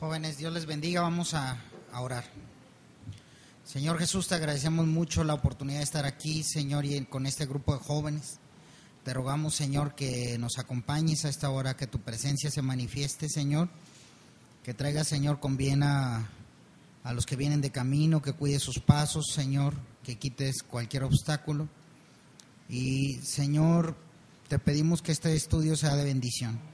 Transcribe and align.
Jóvenes, 0.00 0.38
Dios 0.38 0.52
les 0.52 0.64
bendiga, 0.64 1.00
vamos 1.00 1.34
a, 1.34 1.58
orar. 1.92 2.22
Señor 3.64 3.98
Jesús, 3.98 4.28
te 4.28 4.36
agradecemos 4.36 4.86
mucho 4.86 5.24
la 5.24 5.34
oportunidad 5.34 5.78
de 5.78 5.84
estar 5.84 6.04
aquí, 6.04 6.44
Señor, 6.44 6.84
y 6.84 7.04
con 7.06 7.26
este 7.26 7.46
grupo 7.46 7.74
de 7.74 7.80
jóvenes. 7.80 8.38
Te 9.02 9.12
rogamos, 9.12 9.56
Señor, 9.56 9.96
que 9.96 10.38
nos 10.38 10.60
acompañes 10.60 11.24
a 11.24 11.28
esta 11.28 11.50
hora, 11.50 11.76
que 11.76 11.88
tu 11.88 11.98
presencia 11.98 12.48
se 12.48 12.62
manifieste, 12.62 13.28
Señor, 13.28 13.70
que 14.62 14.72
traiga, 14.72 15.02
Señor, 15.02 15.40
con 15.40 15.56
bien 15.56 15.82
a, 15.82 16.30
a 17.02 17.12
los 17.12 17.26
que 17.26 17.34
vienen 17.34 17.60
de 17.60 17.72
camino, 17.72 18.22
que 18.22 18.34
cuide 18.34 18.60
sus 18.60 18.78
pasos, 18.78 19.32
Señor, 19.34 19.74
que 20.04 20.16
quites 20.16 20.62
cualquier 20.62 21.02
obstáculo. 21.02 21.66
Y, 22.68 23.14
Señor, 23.24 23.96
te 24.46 24.60
pedimos 24.60 25.02
que 25.02 25.10
este 25.10 25.34
estudio 25.34 25.74
sea 25.74 25.96
de 25.96 26.04
bendición. 26.04 26.67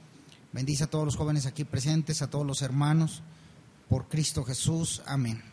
Bendice 0.55 0.85
a 0.85 0.87
todos 0.87 1.03
los 1.03 1.17
jóvenes 1.17 1.45
aquí 1.47 1.65
presentes, 1.65 2.21
a 2.21 2.29
todos 2.29 2.45
los 2.45 2.61
hermanos, 2.61 3.21
por 3.89 4.07
Cristo 4.07 4.45
Jesús. 4.45 5.01
Amén. 5.05 5.43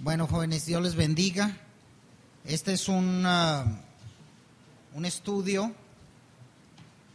Bueno, 0.00 0.26
jóvenes, 0.26 0.66
Dios 0.66 0.82
les 0.82 0.96
bendiga. 0.96 1.56
Este 2.44 2.74
es 2.74 2.88
un, 2.88 3.24
uh, 3.24 4.98
un 4.98 5.06
estudio. 5.06 5.72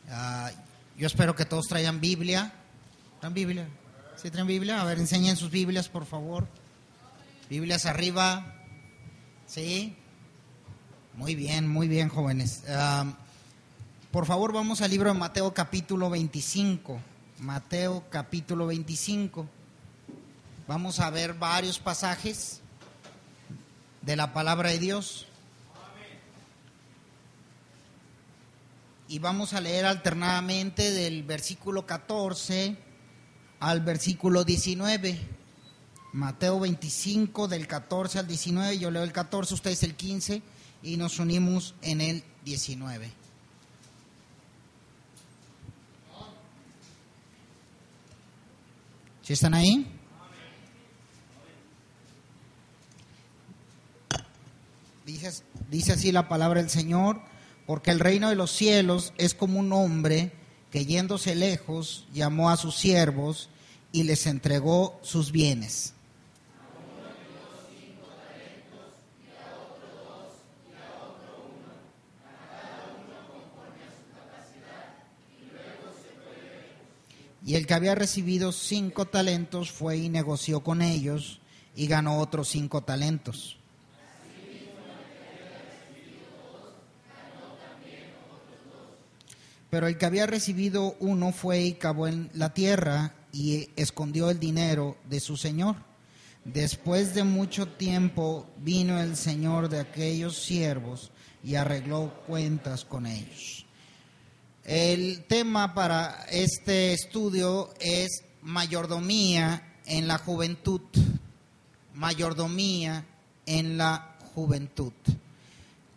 Uh, 0.07 0.49
yo 0.98 1.05
espero 1.05 1.35
que 1.35 1.45
todos 1.45 1.67
traigan 1.67 2.01
Biblia. 2.01 2.51
¿Traen 3.20 3.35
Biblia? 3.35 3.67
¿Sí 4.15 4.31
traen 4.31 4.48
Biblia? 4.48 4.81
A 4.81 4.85
ver, 4.85 4.98
enseñen 4.98 5.37
sus 5.37 5.51
Biblias, 5.51 5.87
por 5.87 6.07
favor. 6.07 6.48
Biblias 7.48 7.85
arriba. 7.85 8.55
¿Sí? 9.45 9.95
Muy 11.13 11.35
bien, 11.35 11.67
muy 11.67 11.87
bien, 11.87 12.09
jóvenes. 12.09 12.63
Uh, 12.67 13.12
por 14.12 14.26
favor, 14.26 14.52
vamos 14.54 14.81
al 14.81 14.90
libro 14.90 15.13
de 15.13 15.20
Mateo 15.20 15.54
capítulo 15.54 16.09
25. 16.09 16.99
Mateo 17.41 18.04
capítulo 18.09 18.66
25. 18.66 19.48
Vamos 20.68 20.99
a 20.99 21.12
ver 21.12 21.35
varios 21.35 21.77
pasajes 21.77 22.62
de 24.01 24.16
la 24.16 24.34
palabra 24.34 24.70
de 24.70 24.79
Dios. 24.79 25.27
Y 29.07 29.20
vamos 29.20 29.54
a 29.54 29.62
leer 29.62 29.85
alternadamente 29.85 30.90
del 30.90 31.21
versículo 31.21 31.85
14 31.85 32.77
al 33.60 33.82
versículo 33.82 34.44
19. 34.44 35.20
Mateo 36.13 36.60
25 36.60 37.48
del 37.48 37.68
14 37.68 38.18
al 38.18 38.27
19, 38.27 38.79
yo 38.79 38.90
leo 38.90 39.04
el 39.04 39.12
14, 39.12 39.54
ustedes 39.54 39.84
el 39.84 39.94
15 39.94 40.41
y 40.82 40.98
nos 40.98 41.20
unimos 41.20 41.76
en 41.84 42.01
el 42.01 42.23
19. 42.44 43.29
¿Sí 49.30 49.34
están 49.34 49.54
ahí? 49.54 49.85
Dice, 55.05 55.44
dice 55.70 55.91
así 55.91 56.12
la 56.12 56.27
palabra 56.27 56.62
del 56.62 56.72
Señor, 56.72 57.22
porque 57.68 57.91
el 57.91 58.00
reino 58.00 58.30
de 58.30 58.35
los 58.35 58.50
cielos 58.50 59.13
es 59.20 59.35
como 59.35 59.60
un 59.60 59.72
hombre 59.72 60.32
que 60.72 60.88
yéndose 60.88 61.35
lejos 61.35 62.07
llamó 62.12 62.50
a 62.50 62.57
sus 62.57 62.76
siervos 62.76 63.52
y 63.91 64.02
les 64.02 64.25
entregó 64.25 65.00
sus 65.03 65.31
bienes. 65.31 65.94
Y 77.50 77.55
el 77.55 77.66
que 77.66 77.73
había 77.73 77.95
recibido 77.95 78.51
cinco 78.51 79.07
talentos 79.07 79.72
fue 79.72 79.97
y 79.97 80.07
negoció 80.07 80.59
con 80.59 80.83
ellos 80.83 81.39
y 81.75 81.88
ganó 81.88 82.19
otros 82.19 82.47
cinco 82.47 82.83
talentos. 82.83 83.57
Pero 89.71 89.88
el 89.88 89.97
que 89.97 90.05
había 90.05 90.27
recibido 90.27 90.95
uno 90.99 91.31
fue 91.31 91.61
y 91.61 91.73
cavó 91.73 92.07
en 92.07 92.29
la 92.35 92.53
tierra 92.53 93.15
y 93.33 93.69
escondió 93.75 94.29
el 94.29 94.39
dinero 94.39 94.97
de 95.09 95.19
su 95.19 95.35
señor. 95.35 95.75
Después 96.45 97.15
de 97.15 97.23
mucho 97.23 97.67
tiempo 97.67 98.45
vino 98.57 99.01
el 99.01 99.17
señor 99.17 99.69
de 99.69 99.79
aquellos 99.79 100.38
siervos 100.38 101.09
y 101.43 101.55
arregló 101.55 102.13
cuentas 102.27 102.85
con 102.85 103.07
ellos. 103.07 103.65
El 104.72 105.24
tema 105.24 105.74
para 105.74 106.28
este 106.30 106.94
estudio 106.94 107.74
es 107.80 108.24
mayordomía 108.44 109.63
en 109.88 110.07
la 110.07 110.19
juventud. 110.19 110.81
Mayordomía 111.96 113.03
en 113.47 113.80
la 113.80 114.16
juventud. 114.35 114.94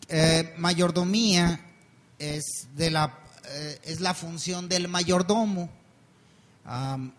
Eh, 0.09 0.55
mayordomía 0.57 1.61
es, 2.19 2.69
de 2.75 2.91
la, 2.91 3.19
eh, 3.45 3.79
es 3.83 4.01
la 4.01 4.15
función 4.15 4.71
del 4.71 4.89
mayordomo. 4.89 5.69
Um, 6.65 7.13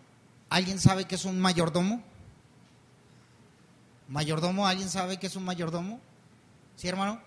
¿Alguien 0.50 0.80
sabe 0.80 1.04
qué 1.04 1.14
es 1.14 1.24
un 1.24 1.38
mayordomo? 1.38 2.02
¿Mayordomo? 4.08 4.66
¿Alguien 4.66 4.90
sabe 4.90 5.18
qué 5.18 5.28
es 5.28 5.36
un 5.36 5.44
mayordomo? 5.44 6.00
¿Sí, 6.74 6.88
hermano? 6.88 7.20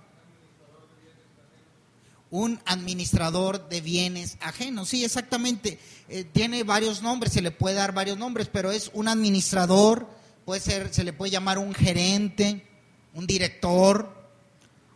Un 2.30 2.60
administrador 2.66 3.70
de 3.70 3.82
bienes 3.82 4.38
ajenos. 4.42 4.90
Sí, 4.90 5.04
exactamente. 5.06 5.80
Eh, 6.10 6.24
tiene 6.24 6.64
varios 6.64 7.02
nombres, 7.02 7.34
se 7.34 7.42
le 7.42 7.52
puede 7.52 7.76
dar 7.76 7.94
varios 7.94 8.18
nombres, 8.18 8.50
pero 8.52 8.72
es 8.72 8.92
un 8.94 9.08
administrador, 9.08 10.08
puede 10.46 10.62
ser, 10.62 10.94
se 10.94 11.04
le 11.04 11.14
puede 11.14 11.32
llamar 11.32 11.58
un 11.58 11.74
gerente, 11.74 12.66
un 13.14 13.28
director, 13.28 14.14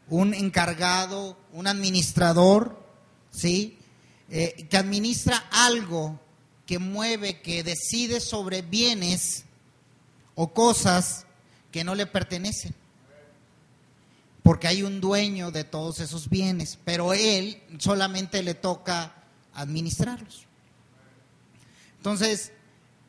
un 0.09 0.33
encargado, 0.33 1.37
un 1.53 1.67
administrador, 1.67 2.77
¿sí? 3.31 3.77
Eh, 4.29 4.67
que 4.69 4.77
administra 4.77 5.37
algo, 5.51 6.19
que 6.65 6.79
mueve, 6.79 7.41
que 7.41 7.63
decide 7.63 8.19
sobre 8.19 8.61
bienes 8.61 9.45
o 10.35 10.53
cosas 10.53 11.25
que 11.71 11.83
no 11.83 11.95
le 11.95 12.05
pertenecen 12.05 12.73
porque 14.43 14.67
hay 14.67 14.83
un 14.83 15.01
dueño 15.01 15.51
de 15.51 15.63
todos 15.63 15.99
esos 15.99 16.29
bienes, 16.29 16.77
pero 16.83 17.13
él 17.13 17.61
solamente 17.77 18.41
le 18.43 18.53
toca 18.53 19.15
administrarlos. 19.53 20.45
Entonces, 21.97 22.51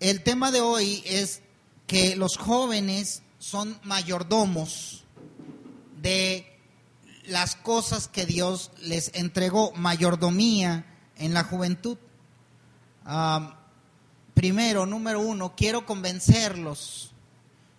el 0.01 0.23
tema 0.23 0.51
de 0.51 0.61
hoy 0.61 1.03
es 1.07 1.41
que 1.87 2.17
los 2.17 2.37
jóvenes 2.37 3.23
son 3.39 3.79
mayordomos 3.83 5.05
de 6.01 6.47
las 7.25 7.57
cosas 7.57 8.09
que 8.09 8.27
Dios 8.27 8.71
les 8.83 9.13
entregó, 9.15 9.73
mayordomía 9.73 10.85
en 11.17 11.35
la 11.35 11.45
juventud. 11.45 11.97
primero, 14.35 14.87
número 14.87 15.21
uno, 15.21 15.55
quiero 15.57 15.87
convencerlos, 15.87 17.13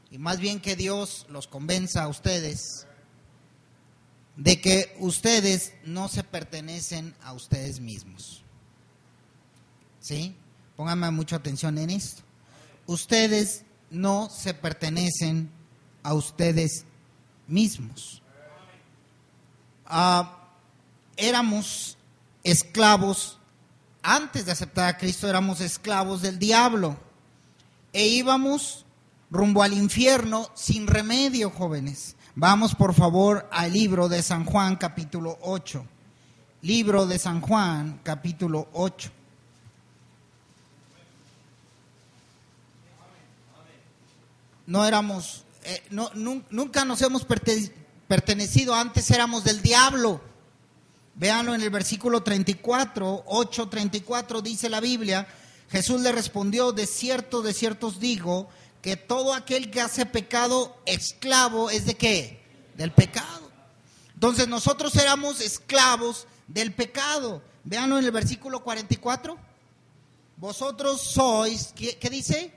y 0.09 0.17
más 0.17 0.39
bien 0.39 0.59
que 0.59 0.75
Dios 0.75 1.25
los 1.29 1.47
convenza 1.47 2.03
a 2.03 2.07
ustedes, 2.07 2.87
de 4.35 4.59
que 4.59 4.95
ustedes 4.99 5.73
no 5.85 6.07
se 6.07 6.23
pertenecen 6.23 7.15
a 7.21 7.33
ustedes 7.33 7.79
mismos. 7.79 8.43
¿Sí? 9.99 10.35
Pónganme 10.75 11.11
mucha 11.11 11.35
atención 11.35 11.77
en 11.77 11.91
esto. 11.91 12.23
Ustedes 12.85 13.63
no 13.89 14.29
se 14.29 14.53
pertenecen 14.53 15.51
a 16.01 16.13
ustedes 16.13 16.85
mismos. 17.47 18.21
Ah, 19.85 20.49
éramos 21.15 21.97
esclavos, 22.43 23.39
antes 24.01 24.45
de 24.45 24.51
aceptar 24.51 24.89
a 24.89 24.97
Cristo 24.97 25.29
éramos 25.29 25.61
esclavos 25.61 26.21
del 26.21 26.39
diablo 26.39 26.97
e 27.93 28.07
íbamos 28.07 28.85
rumbo 29.29 29.63
al 29.63 29.73
infierno 29.73 30.49
sin 30.55 30.87
remedio, 30.87 31.49
jóvenes. 31.49 32.15
Vamos 32.35 32.73
por 32.73 32.95
favor 32.95 33.47
al 33.51 33.71
libro 33.71 34.09
de 34.09 34.23
San 34.23 34.43
Juan 34.43 34.75
capítulo 34.77 35.37
8. 35.41 35.85
Libro 36.63 37.05
de 37.05 37.19
San 37.19 37.41
Juan 37.41 37.99
capítulo 38.01 38.69
8. 38.73 39.11
No 44.65 44.83
éramos, 44.83 45.43
eh, 45.63 45.83
no, 45.91 46.09
nunca 46.49 46.85
nos 46.85 47.03
hemos 47.03 47.23
pertenecido, 48.07 48.73
antes 48.73 49.11
éramos 49.11 49.43
del 49.43 49.61
diablo. 49.61 50.19
Véanlo 51.13 51.53
en 51.53 51.61
el 51.61 51.69
versículo 51.69 52.23
34, 52.23 53.25
8, 53.27 53.69
34 53.69 54.41
dice 54.41 54.69
la 54.71 54.79
Biblia, 54.79 55.27
Jesús 55.69 56.01
le 56.01 56.11
respondió, 56.11 56.71
de 56.71 56.87
cierto, 56.87 57.43
de 57.43 57.53
cierto 57.53 57.87
os 57.87 57.99
digo, 57.99 58.49
que 58.83 58.97
todo 58.97 59.33
aquel 59.33 59.71
que 59.71 59.79
hace 59.79 60.05
pecado 60.05 60.75
esclavo 60.85 61.69
es 61.69 61.85
de 61.85 61.95
qué? 61.95 62.43
Del 62.75 62.91
pecado. 62.91 63.49
Entonces 64.13 64.49
nosotros 64.49 64.93
éramos 64.97 65.39
esclavos 65.39 66.27
del 66.49 66.73
pecado. 66.73 67.41
Véanlo 67.63 67.97
en 67.97 68.03
el 68.03 68.11
versículo 68.11 68.61
44. 68.61 69.37
vosotros 70.35 71.01
sois, 71.01 71.71
¿qué, 71.73 71.97
qué 71.97 72.09
dice? 72.09 72.53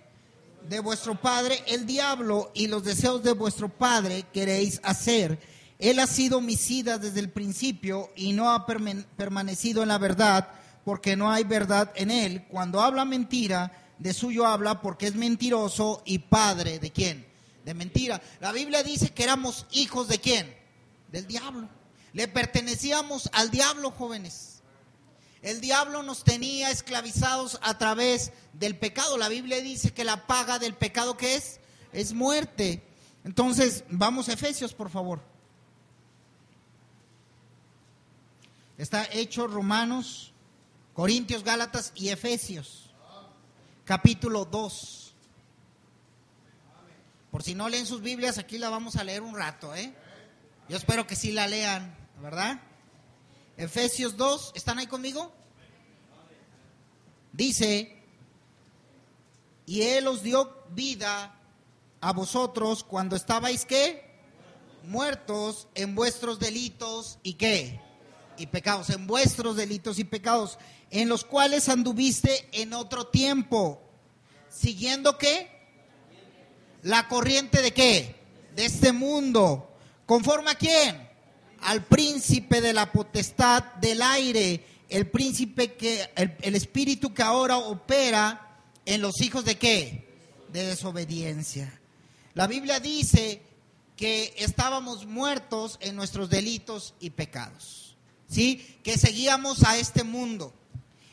De 0.69 0.81
vuestro 0.81 1.15
padre 1.15 1.63
el 1.69 1.87
diablo 1.87 2.51
y 2.55 2.67
los 2.67 2.83
deseos 2.83 3.23
de 3.23 3.33
vuestro 3.33 3.69
padre 3.69 4.25
queréis 4.33 4.81
hacer. 4.83 5.39
Él 5.79 6.01
ha 6.01 6.09
sido 6.09 6.39
homicida 6.39 6.99
desde 6.99 7.21
el 7.21 7.31
principio 7.31 8.11
y 8.17 8.33
no 8.33 8.51
ha 8.51 8.67
permanecido 8.67 9.83
en 9.83 9.89
la 9.89 9.99
verdad 9.99 10.49
porque 10.85 11.15
no 11.15 11.31
hay 11.31 11.45
verdad 11.45 11.93
en 11.95 12.11
él. 12.11 12.47
Cuando 12.49 12.81
habla 12.81 13.05
mentira, 13.05 13.86
de 13.99 14.13
suyo 14.13 14.47
habla 14.47 14.81
porque 14.81 15.07
es 15.07 15.15
mentiroso 15.15 16.03
y 16.05 16.19
padre 16.19 16.79
de 16.79 16.91
quién? 16.91 17.27
De 17.65 17.75
mentira. 17.75 18.21
La 18.41 18.53
Biblia 18.53 18.83
dice 18.83 19.11
que 19.11 19.25
éramos 19.25 19.67
hijos 19.71 20.09
de 20.09 20.21
quién? 20.21 20.57
Del 21.11 21.27
diablo. 21.27 21.69
Le 22.13 22.29
pertenecíamos 22.29 23.29
al 23.33 23.51
diablo, 23.51 23.91
jóvenes. 23.91 24.63
El 25.43 25.61
diablo 25.61 26.03
nos 26.03 26.25
tenía 26.25 26.71
esclavizados 26.71 27.59
a 27.63 27.79
través 27.79 28.33
del 28.53 28.77
pecado. 28.77 29.17
La 29.19 29.29
Biblia 29.29 29.61
dice 29.61 29.93
que 29.93 30.05
la 30.05 30.27
paga 30.27 30.59
del 30.59 30.75
pecado 30.75 31.17
que 31.17 31.37
es 31.37 31.61
es 31.93 32.13
muerte. 32.13 32.83
Entonces, 33.25 33.85
vamos 33.89 34.29
a 34.29 34.33
Efesios, 34.33 34.73
por 34.73 34.91
favor. 34.91 35.21
Está 38.79 39.09
hecho 39.11 39.47
Romanos, 39.47 40.33
Corintios, 40.95 41.43
Gálatas 41.43 41.93
y 41.95 42.11
Efesios. 42.11 42.86
Capítulo 43.87 44.45
2. 44.45 45.15
Por 47.31 47.45
si 47.45 47.55
no 47.55 47.69
leen 47.69 47.87
sus 47.87 48.03
Biblias, 48.03 48.37
aquí 48.37 48.59
la 48.59 48.69
vamos 48.69 48.97
a 48.97 49.05
leer 49.05 49.23
un 49.23 49.37
rato, 49.37 49.77
¿eh? 49.77 49.95
Yo 50.69 50.77
espero 50.77 51.07
que 51.07 51.15
sí 51.15 51.31
la 51.31 51.47
lean, 51.47 51.97
¿verdad? 52.21 52.61
Efesios 53.57 54.17
2, 54.17 54.53
¿están 54.57 54.81
ahí 54.81 54.89
conmigo? 54.89 55.33
Dice, 57.33 58.03
y 59.67 59.83
Él 59.83 60.09
os 60.09 60.25
dio 60.25 60.65
vida 60.71 61.39
a 62.01 62.13
vosotros 62.13 62.83
cuando 62.83 63.15
estabais 63.15 63.65
qué? 63.65 64.19
Muertos 64.83 65.69
en 65.77 65.95
vuestros 65.95 66.41
delitos 66.41 67.21
y 67.23 67.35
qué? 67.35 67.81
Y 68.39 68.47
pecados, 68.47 68.91
en 68.91 69.07
vuestros 69.07 69.57
delitos 69.57 69.99
y 69.99 70.05
pecados, 70.05 70.59
en 70.91 71.09
los 71.09 71.25
cuales 71.25 71.69
anduviste 71.69 72.49
en 72.53 72.73
otro 72.73 73.07
tiempo, 73.07 73.83
siguiendo 74.49 75.19
qué? 75.19 75.51
La 76.83 77.09
corriente 77.09 77.63
de 77.63 77.73
qué? 77.73 78.15
De 78.55 78.67
este 78.67 78.93
mundo. 78.93 79.71
¿Conforme 80.07 80.51
a 80.51 80.55
quién? 80.55 81.09
Al 81.63 81.85
príncipe 81.85 82.61
de 82.61 82.73
la 82.73 82.93
potestad 82.93 83.65
del 83.77 84.03
aire, 84.03 84.65
el 84.89 85.09
príncipe 85.11 85.75
que, 85.75 86.09
el, 86.15 86.37
el 86.43 86.55
espíritu 86.55 87.13
que 87.13 87.23
ahora 87.23 87.59
opera 87.59 88.61
en 88.85 89.03
los 89.03 89.21
hijos 89.21 89.45
de 89.45 89.57
qué? 89.57 90.07
De 90.53 90.65
desobediencia. 90.65 91.81
La 92.35 92.47
Biblia 92.47 92.81
dice 92.81 93.43
que 93.97 94.35
estábamos 94.39 95.07
muertos 95.07 95.79
en 95.81 95.97
nuestros 95.97 96.29
delitos 96.29 96.95
y 97.01 97.11
pecados. 97.11 97.86
¿Sí? 98.29 98.79
Que 98.83 98.99
seguíamos 98.99 99.63
a 99.65 99.77
este 99.77 100.05
mundo. 100.05 100.53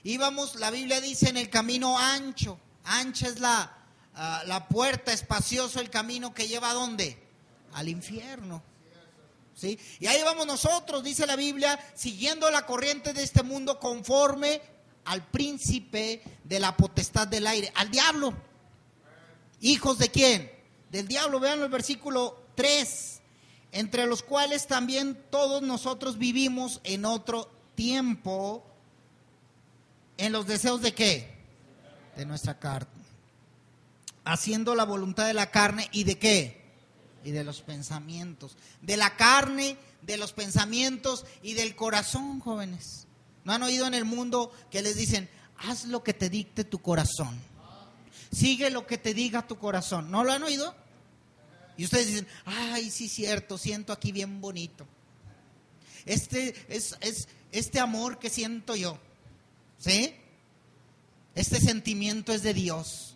Íbamos, 0.03 0.55
la 0.55 0.71
Biblia 0.71 0.99
dice, 0.99 1.29
en 1.29 1.37
el 1.37 1.49
camino 1.49 1.97
ancho. 1.97 2.59
Ancha 2.83 3.27
es 3.27 3.39
la, 3.39 3.71
uh, 4.15 4.47
la 4.47 4.67
puerta, 4.67 5.13
espacioso 5.13 5.79
el 5.79 5.89
camino 5.89 6.33
que 6.33 6.47
lleva 6.47 6.71
a 6.71 6.73
dónde? 6.73 7.17
Al 7.73 7.87
infierno. 7.87 8.61
¿Sí? 9.55 9.79
Y 9.99 10.07
ahí 10.07 10.21
vamos 10.23 10.47
nosotros, 10.47 11.03
dice 11.03 11.27
la 11.27 11.35
Biblia, 11.35 11.79
siguiendo 11.95 12.49
la 12.49 12.65
corriente 12.65 13.13
de 13.13 13.23
este 13.23 13.43
mundo 13.43 13.79
conforme 13.79 14.61
al 15.05 15.25
príncipe 15.27 16.23
de 16.43 16.59
la 16.59 16.75
potestad 16.75 17.27
del 17.27 17.47
aire, 17.47 17.71
al 17.75 17.91
diablo. 17.91 18.33
¿Hijos 19.61 19.97
de 19.97 20.09
quién? 20.09 20.51
Del 20.89 21.07
diablo. 21.07 21.39
Vean 21.39 21.61
el 21.61 21.69
versículo 21.69 22.47
3, 22.55 23.21
entre 23.73 24.07
los 24.07 24.23
cuales 24.23 24.67
también 24.67 25.21
todos 25.29 25.61
nosotros 25.61 26.17
vivimos 26.17 26.79
en 26.85 27.03
otro 27.03 27.51
tiempo, 27.75 28.63
en 30.17 30.31
los 30.31 30.47
deseos 30.47 30.81
de 30.81 30.93
qué? 30.93 31.35
De 32.15 32.25
nuestra 32.25 32.57
carne. 32.59 32.87
Haciendo 34.23 34.73
la 34.75 34.85
voluntad 34.85 35.27
de 35.27 35.33
la 35.33 35.51
carne 35.51 35.89
y 35.91 36.05
de 36.05 36.17
qué? 36.17 36.63
y 37.23 37.31
de 37.31 37.43
los 37.43 37.61
pensamientos, 37.61 38.57
de 38.81 38.97
la 38.97 39.15
carne, 39.15 39.77
de 40.01 40.17
los 40.17 40.33
pensamientos 40.33 41.25
y 41.41 41.53
del 41.53 41.75
corazón, 41.75 42.39
jóvenes. 42.39 43.07
¿No 43.43 43.53
han 43.53 43.63
oído 43.63 43.87
en 43.87 43.93
el 43.93 44.05
mundo 44.05 44.51
que 44.71 44.81
les 44.81 44.95
dicen, 44.95 45.29
haz 45.57 45.85
lo 45.85 46.03
que 46.03 46.13
te 46.13 46.29
dicte 46.29 46.63
tu 46.63 46.81
corazón? 46.81 47.39
Sigue 48.31 48.69
lo 48.69 48.87
que 48.87 48.97
te 48.97 49.13
diga 49.13 49.47
tu 49.47 49.57
corazón. 49.57 50.11
¿No 50.11 50.23
lo 50.23 50.33
han 50.33 50.43
oído? 50.43 50.75
Y 51.77 51.85
ustedes 51.85 52.07
dicen, 52.07 52.27
ay, 52.45 52.89
sí, 52.91 53.07
cierto, 53.07 53.57
siento 53.57 53.93
aquí 53.93 54.11
bien 54.11 54.41
bonito. 54.41 54.87
Este 56.05 56.53
es, 56.67 56.95
es 57.01 57.27
este 57.51 57.79
amor 57.79 58.19
que 58.19 58.29
siento 58.29 58.75
yo. 58.75 58.99
¿Sí? 59.77 60.15
Este 61.35 61.59
sentimiento 61.59 62.33
es 62.33 62.43
de 62.43 62.53
Dios. 62.53 63.15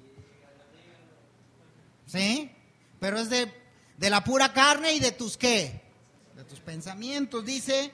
¿Sí? 2.07 2.50
Pero 3.00 3.19
es 3.19 3.30
de 3.30 3.51
de 3.98 4.09
la 4.09 4.24
pura 4.24 4.54
carne 4.54 4.94
y 4.94 5.00
de 5.00 5.12
tus 5.12 5.38
qué? 5.38 5.81
De 6.36 6.44
tus 6.44 6.60
pensamientos, 6.60 7.44
dice, 7.44 7.92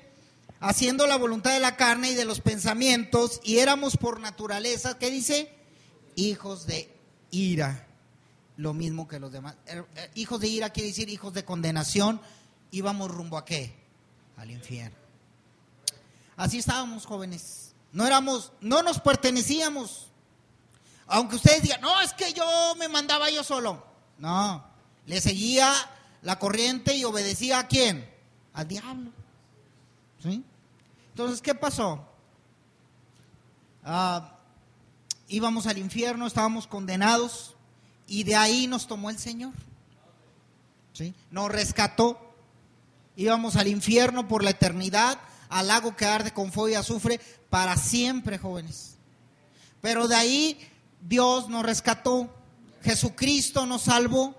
haciendo 0.60 1.08
la 1.08 1.16
voluntad 1.16 1.52
de 1.52 1.60
la 1.60 1.78
carne 1.78 2.12
y 2.12 2.16
de 2.16 2.26
los 2.26 2.42
pensamientos, 2.42 3.40
y 3.44 3.60
éramos 3.60 3.98
por 3.98 4.20
naturaleza, 4.20 5.00
¿qué 5.00 5.10
dice? 5.10 5.50
Hijos 6.16 6.68
de 6.68 6.94
ira, 7.32 7.88
lo 8.58 8.74
mismo 8.74 9.08
que 9.08 9.20
los 9.20 9.32
demás. 9.32 9.56
Hijos 10.16 10.40
de 10.40 10.48
ira 10.48 10.70
quiere 10.70 10.90
decir 10.90 11.10
hijos 11.10 11.34
de 11.34 11.46
condenación, 11.46 12.22
íbamos 12.72 13.10
rumbo 13.10 13.38
a 13.38 13.46
qué? 13.46 13.76
Al 14.38 14.52
infierno. 14.52 14.98
Así 16.36 16.60
estábamos 16.60 17.06
jóvenes, 17.06 17.74
no 17.92 18.06
éramos, 18.06 18.52
no 18.62 18.82
nos 18.82 19.00
pertenecíamos. 19.00 20.08
Aunque 21.06 21.36
ustedes 21.36 21.62
digan, 21.62 21.82
no, 21.82 22.02
es 22.02 22.14
que 22.14 22.34
yo 22.34 22.46
me 22.78 22.88
mandaba 22.88 23.30
yo 23.30 23.44
solo. 23.44 23.86
No, 24.18 24.66
le 25.06 25.22
seguía 25.22 25.74
la 26.22 26.40
corriente 26.40 26.96
y 26.96 27.04
obedecía 27.04 27.60
a 27.60 27.68
quién? 27.68 28.10
Al 28.54 28.68
diablo. 28.68 29.12
¿Sí? 30.22 30.44
Entonces, 31.10 31.42
¿qué 31.42 31.54
pasó? 31.54 32.08
Ah, 33.84 34.38
íbamos 35.28 35.68
al 35.68 35.78
infierno, 35.78 36.26
estábamos 36.26 36.66
condenados 36.66 37.53
y 38.08 38.24
de 38.24 38.36
ahí 38.36 38.68
nos 38.68 38.88
tomó 38.88 39.10
el 39.10 39.18
Señor. 39.18 39.54
¿Sí? 40.94 41.14
Nos 41.32 41.52
rescató. 41.52 42.20
Íbamos 43.16 43.56
al 43.56 43.68
infierno 43.68 44.28
por 44.28 44.44
la 44.44 44.52
eternidad, 44.52 45.20
al 45.50 45.68
lago 45.68 45.96
que 45.96 46.06
arde 46.06 46.34
con 46.34 46.52
fuego 46.52 46.70
y 46.70 46.76
azufre 46.76 47.20
para 47.50 47.78
siempre, 47.78 48.38
jóvenes. 48.38 48.98
Pero 49.82 50.08
de 50.08 50.16
ahí 50.16 50.60
Dios 51.02 51.50
nos 51.50 51.64
rescató. 51.64 52.34
Jesucristo 52.82 53.66
nos 53.66 53.84
salvó 53.84 54.36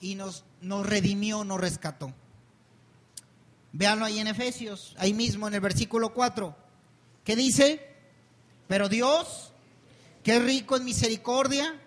y 0.00 0.14
nos, 0.16 0.44
nos 0.60 0.84
redimió, 0.86 1.44
nos 1.44 1.60
rescató. 1.60 2.12
Véanlo 3.72 4.04
ahí 4.04 4.18
en 4.18 4.26
Efesios, 4.26 4.94
ahí 4.98 5.14
mismo 5.14 5.48
en 5.48 5.54
el 5.54 5.60
versículo 5.60 6.12
4. 6.12 6.54
¿Qué 7.24 7.36
dice? 7.36 7.88
Pero 8.68 8.88
Dios, 8.88 9.52
que 10.22 10.38
rico 10.38 10.76
en 10.76 10.84
misericordia, 10.84 11.80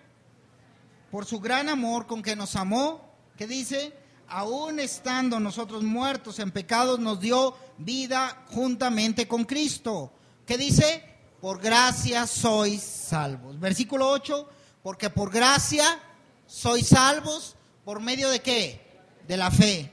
por 1.10 1.26
su 1.26 1.40
gran 1.40 1.68
amor 1.68 2.06
con 2.06 2.22
que 2.22 2.36
nos 2.36 2.56
amó, 2.56 3.00
¿qué 3.36 3.46
dice? 3.46 3.92
Aún 4.28 4.80
estando 4.80 5.38
nosotros 5.38 5.82
muertos 5.82 6.38
en 6.38 6.50
pecados, 6.50 6.98
nos 6.98 7.20
dio 7.20 7.56
vida 7.78 8.44
juntamente 8.48 9.28
con 9.28 9.44
Cristo. 9.44 10.12
¿Qué 10.44 10.58
dice? 10.58 11.02
Por 11.40 11.60
gracia 11.60 12.26
sois 12.26 12.82
salvos. 12.82 13.58
Versículo 13.60 14.08
8, 14.08 14.48
porque 14.82 15.10
por 15.10 15.30
gracia 15.30 16.00
sois 16.46 16.88
salvos 16.88 17.56
¿Por 17.86 18.00
medio 18.00 18.28
de 18.30 18.40
qué? 18.40 18.80
De 19.28 19.36
la 19.36 19.48
fe. 19.48 19.92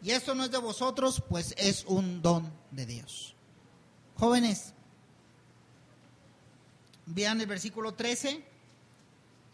Y 0.00 0.12
esto 0.12 0.32
no 0.32 0.44
es 0.44 0.52
de 0.52 0.58
vosotros, 0.58 1.20
pues 1.28 1.52
es 1.58 1.84
un 1.88 2.22
don 2.22 2.52
de 2.70 2.86
Dios. 2.86 3.34
Jóvenes, 4.14 4.74
vean 7.04 7.40
el 7.40 7.48
versículo 7.48 7.94
13. 7.94 8.44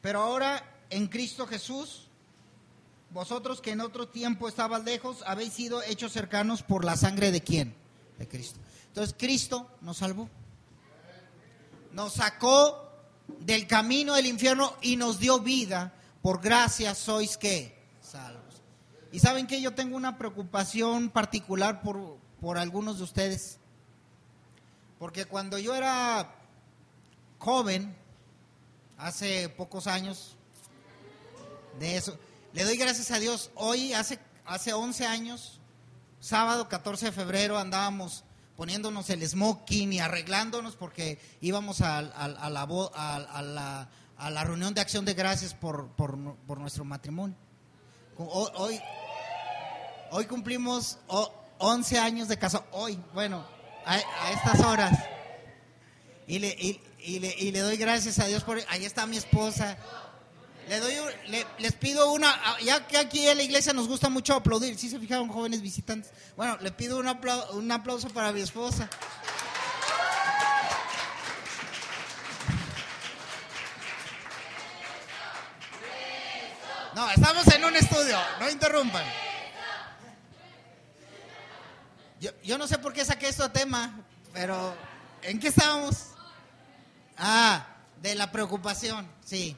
Pero 0.01 0.21
ahora 0.21 0.65
en 0.91 1.07
Cristo 1.07 1.47
Jesús, 1.47 2.09
vosotros 3.11 3.61
que 3.61 3.73
en 3.73 3.81
otro 3.81 4.09
tiempo 4.09 4.49
estabais 4.49 4.85
lejos, 4.85 5.23
habéis 5.27 5.53
sido 5.53 5.83
hechos 5.83 6.13
cercanos 6.13 6.63
por 6.63 6.85
la 6.85 6.97
sangre 6.97 7.31
de 7.31 7.43
quién? 7.43 7.75
De 8.19 8.29
Cristo. 8.29 8.61
Entonces 8.89 9.15
Cristo 9.19 9.71
nos 9.81 9.99
salvó. 9.99 10.29
Nos 11.93 12.15
sacó 12.15 12.91
del 13.41 13.67
camino 13.67 14.15
del 14.15 14.27
infierno 14.27 14.75
y 14.81 14.97
nos 14.97 15.19
dio 15.19 15.41
vida 15.41 15.95
por 16.23 16.41
gracia 16.41 16.95
sois 16.95 17.37
que 17.37 17.77
salvos. 18.01 18.63
Y 19.13 19.19
saben 19.19 19.47
que 19.47 19.61
yo 19.61 19.75
tengo 19.75 19.97
una 19.97 20.19
preocupación 20.19 21.11
particular 21.11 21.83
por, 21.83 22.19
por 22.41 22.59
algunos 22.59 22.99
de 22.99 23.05
ustedes. 23.05 23.59
Porque 24.99 25.25
cuando 25.25 25.59
yo 25.59 25.75
era 25.75 26.35
joven, 27.39 27.97
hace 29.01 29.49
pocos 29.49 29.87
años, 29.87 30.37
de 31.79 31.97
eso. 31.97 32.19
Le 32.53 32.65
doy 32.65 32.77
gracias 32.77 33.11
a 33.11 33.19
Dios. 33.19 33.51
Hoy, 33.55 33.93
hace, 33.93 34.19
hace 34.45 34.73
11 34.73 35.07
años, 35.07 35.61
sábado 36.21 36.69
14 36.69 37.07
de 37.07 37.13
febrero, 37.13 37.59
andábamos 37.59 38.25
poniéndonos 38.57 39.09
el 39.09 39.27
smoking 39.27 39.95
y 39.95 40.01
arreglándonos 40.01 40.77
porque 40.77 41.19
íbamos 41.41 41.81
a, 41.81 41.99
a, 41.99 42.01
a 42.01 42.51
la, 42.51 42.63
a, 42.95 43.43
la, 43.43 43.89
la, 44.31 44.45
reunión 44.45 44.75
de 44.75 44.83
acción 44.83 45.05
de 45.07 45.15
gracias 45.15 45.55
por, 45.55 45.89
por, 45.93 46.19
por 46.47 46.59
nuestro 46.59 46.85
matrimonio. 46.85 47.37
Hoy, 48.19 48.79
hoy 50.11 50.27
cumplimos 50.27 50.99
11 51.59 51.99
años 51.99 52.29
de 52.29 52.39
casado. 52.39 52.67
Hoy, 52.73 53.03
bueno, 53.15 53.47
a, 53.87 53.99
estas 54.33 54.61
horas. 54.61 54.99
Y 56.27 56.39
le, 56.39 56.49
y, 56.49 56.81
y, 57.03 57.19
le, 57.19 57.35
y 57.39 57.51
le 57.53 57.61
doy 57.61 57.77
gracias 57.77 58.19
a 58.19 58.27
Dios 58.27 58.45
por... 58.45 58.61
Ahí 58.69 58.85
está 58.85 59.07
mi 59.07 59.17
esposa. 59.17 59.77
Le 60.69 60.79
doy, 60.79 60.95
les 61.59 61.73
pido 61.73 62.13
una, 62.13 62.31
ah, 62.31 62.57
ya 62.63 62.87
que 62.87 62.97
aquí 62.97 63.27
en 63.27 63.39
la 63.39 63.43
iglesia 63.43 63.73
nos 63.73 63.89
gusta 63.89 64.09
mucho 64.09 64.35
aplaudir, 64.35 64.79
si 64.79 64.89
se 64.89 65.01
fijaron 65.01 65.29
jóvenes 65.29 65.63
visitantes? 65.63 66.13
Bueno, 66.37 66.57
le 66.61 66.71
pido 66.71 66.99
un 66.99 67.09
aplauso, 67.09 67.55
un 67.55 67.73
aplauso 67.73 68.09
para 68.11 68.31
mi 68.31 68.41
esposa. 68.41 68.89
No, 76.95 77.11
estamos 77.11 77.47
en 77.49 77.65
un 77.65 77.75
estudio, 77.75 78.19
no 78.39 78.49
interrumpan. 78.51 79.05
Yo, 82.21 82.59
no 82.59 82.69
sé 82.69 82.79
por 82.79 82.93
qué 82.93 83.05
saqué 83.05 83.29
esto 83.29 83.43
a 83.45 83.53
tema, 83.53 84.05
pero 84.33 84.77
¿en 85.23 85.41
qué 85.41 85.49
estábamos? 85.49 86.11
Ah, 87.23 87.67
de 88.01 88.15
la 88.15 88.33
preocupación, 88.33 89.07
sí. 89.23 89.55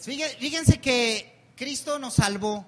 Fíjense 0.00 0.80
que 0.80 1.52
Cristo 1.54 1.98
nos 1.98 2.14
salvó. 2.14 2.66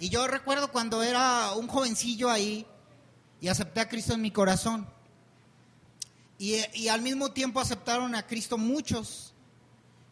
Y 0.00 0.08
yo 0.08 0.26
recuerdo 0.26 0.72
cuando 0.72 1.02
era 1.02 1.52
un 1.52 1.68
jovencillo 1.68 2.30
ahí 2.30 2.66
y 3.40 3.48
acepté 3.48 3.80
a 3.80 3.88
Cristo 3.88 4.14
en 4.14 4.22
mi 4.22 4.30
corazón. 4.30 4.88
Y, 6.38 6.88
al 6.88 7.02
mismo 7.02 7.32
tiempo 7.32 7.60
aceptaron 7.60 8.14
a 8.14 8.26
Cristo 8.26 8.56
muchos. 8.56 9.34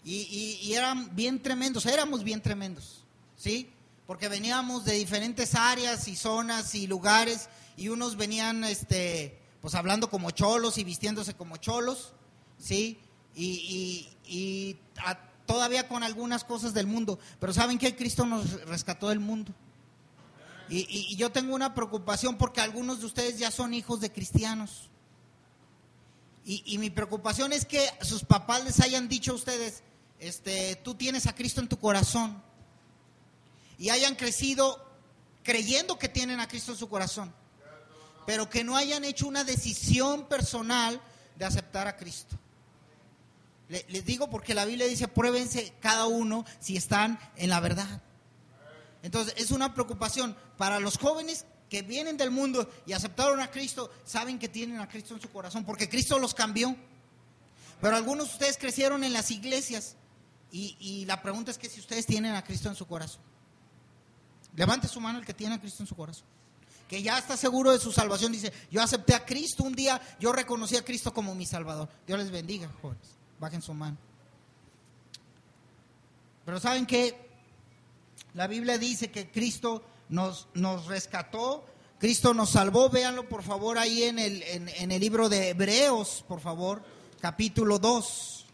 Y, 0.05 0.75
eran 0.75 1.17
bien 1.17 1.43
tremendos, 1.43 1.87
éramos 1.87 2.23
bien 2.23 2.43
tremendos. 2.43 3.03
¿Sí? 3.37 3.71
Porque 4.07 4.29
veníamos 4.29 4.85
de 4.85 4.93
diferentes 4.93 5.55
áreas 5.55 6.07
y 6.07 6.17
zonas 6.17 6.75
y 6.75 6.87
lugares. 6.87 7.49
Y 7.79 7.89
unos 7.89 8.17
venían, 8.17 8.63
este, 8.65 9.41
pues 9.63 9.75
hablando 9.75 10.11
como 10.11 10.31
cholos 10.33 10.77
y 10.77 10.85
vistiéndose 10.85 11.33
como 11.33 11.57
cholos. 11.57 12.13
¿Sí? 12.59 12.99
Y, 13.35 14.09
y 14.27 14.79
a, 15.05 15.19
todavía 15.47 15.89
con 15.89 16.03
algunas 16.03 16.45
cosas 16.45 16.75
del 16.75 16.87
mundo, 16.87 17.19
pero 17.39 17.53
saben 17.53 17.79
que 17.79 17.97
Cristo 17.97 18.27
nos 18.27 18.65
rescató 18.67 19.09
del 19.09 19.21
mundo. 19.21 19.55
Y, 20.69 21.15
yo 21.17 21.31
tengo 21.31 21.55
una 21.55 21.75
preocupación 21.75 22.37
porque 22.37 22.61
algunos 22.61 22.99
de 23.01 23.07
ustedes 23.07 23.39
ya 23.39 23.51
son 23.51 23.73
hijos 23.73 24.01
de 24.01 24.13
cristianos. 24.13 24.91
Y, 26.45 26.79
mi 26.79 26.91
preocupación 26.91 27.53
es 27.53 27.65
que 27.65 27.89
sus 28.03 28.25
papás 28.25 28.65
les 28.65 28.81
hayan 28.81 29.09
dicho 29.09 29.33
a 29.33 29.37
ustedes, 29.37 29.83
este, 30.19 30.77
tú 30.77 30.95
tienes 30.95 31.27
a 31.27 31.35
Cristo 31.35 31.61
en 31.61 31.69
tu 31.69 31.79
corazón. 31.79 32.43
Y 33.79 33.91
hayan 33.91 34.15
crecido 34.15 34.85
creyendo 35.43 35.99
que 35.99 36.09
tienen 36.09 36.41
a 36.41 36.49
Cristo 36.49 36.73
en 36.73 36.79
su 36.79 36.89
corazón. 36.89 37.33
Pero 38.27 38.51
que 38.51 38.65
no 38.65 38.77
hayan 38.77 39.05
hecho 39.05 39.29
una 39.29 39.45
decisión 39.45 40.27
personal 40.27 41.01
de 41.37 41.45
aceptar 41.45 41.87
a 41.87 41.97
Cristo. 41.97 42.37
Les 43.69 44.05
digo 44.05 44.31
porque 44.31 44.55
la 44.55 44.65
Biblia 44.65 44.87
dice, 44.87 45.09
pruébense 45.09 45.75
cada 45.81 46.07
uno 46.07 46.45
si 46.61 46.77
están 46.77 47.19
en 47.37 47.51
la 47.51 47.61
verdad. 47.61 48.03
Entonces, 49.03 49.35
es 49.37 49.51
una 49.51 49.75
preocupación 49.75 50.37
para 50.57 50.81
los 50.81 50.99
jóvenes 50.99 51.47
que 51.69 51.83
vienen 51.83 52.17
del 52.17 52.31
mundo 52.31 52.69
y 52.87 52.93
aceptaron 52.93 53.41
a 53.41 53.51
Cristo, 53.51 53.91
saben 54.05 54.39
que 54.39 54.49
tienen 54.49 54.79
a 54.79 54.89
Cristo 54.89 55.15
en 55.15 55.21
su 55.21 55.31
corazón, 55.31 55.65
porque 55.65 55.89
Cristo 55.89 56.19
los 56.19 56.35
cambió. 56.35 56.77
Pero 57.81 57.97
algunos 57.97 58.29
de 58.29 58.33
ustedes 58.35 58.57
crecieron 58.57 59.05
en 59.05 59.13
las 59.13 59.31
iglesias 59.31 59.97
y, 60.51 60.77
y 60.79 61.05
la 61.07 61.21
pregunta 61.23 61.51
es 61.51 61.59
que 61.59 61.69
si 61.69 61.81
ustedes 61.81 62.07
tienen 62.07 62.35
a 62.35 62.45
Cristo 62.45 62.69
en 62.69 62.77
su 62.77 62.87
corazón. 62.87 63.21
Levante 64.55 64.89
su 64.89 65.01
mano 65.01 65.19
el 65.19 65.27
que 65.27 65.35
tiene 65.35 65.57
a 65.57 65.61
Cristo 65.61 65.83
en 65.83 65.87
su 65.87 65.95
corazón. 65.95 66.25
Que 66.89 67.03
ya 67.03 67.19
está 67.19 67.37
seguro 67.37 67.73
de 67.73 67.79
su 67.79 67.93
salvación. 67.93 68.33
Dice, 68.33 68.53
yo 68.71 68.81
acepté 68.81 69.15
a 69.15 69.27
Cristo 69.27 69.65
un 69.65 69.75
día, 69.75 70.01
yo 70.21 70.33
reconocí 70.33 70.77
a 70.77 70.85
Cristo 70.85 71.13
como 71.13 71.35
mi 71.35 71.45
Salvador. 71.45 71.89
Dios 72.07 72.19
les 72.19 72.31
bendiga, 72.31 72.71
jóvenes. 72.81 73.16
Bajen 73.39 73.63
su 73.63 73.75
mano. 73.75 73.97
Pero 76.45 76.61
¿saben 76.61 76.87
que 76.87 77.29
La 78.35 78.47
Biblia 78.47 78.79
dice 78.79 79.11
que 79.11 79.31
Cristo 79.31 79.83
nos, 80.09 80.49
nos 80.55 80.87
rescató, 80.87 81.65
Cristo 81.99 82.35
nos 82.35 82.51
salvó. 82.51 82.89
Véanlo 82.89 83.29
por 83.29 83.43
favor 83.43 83.79
ahí 83.79 84.05
en 84.05 84.19
el, 84.19 84.43
en, 84.45 84.93
el 84.93 85.01
libro 85.01 85.29
de 85.29 85.51
Hebreos, 85.51 86.25
por 86.29 86.41
favor, 86.41 86.83
capítulo 87.21 87.79
2. 87.79 88.47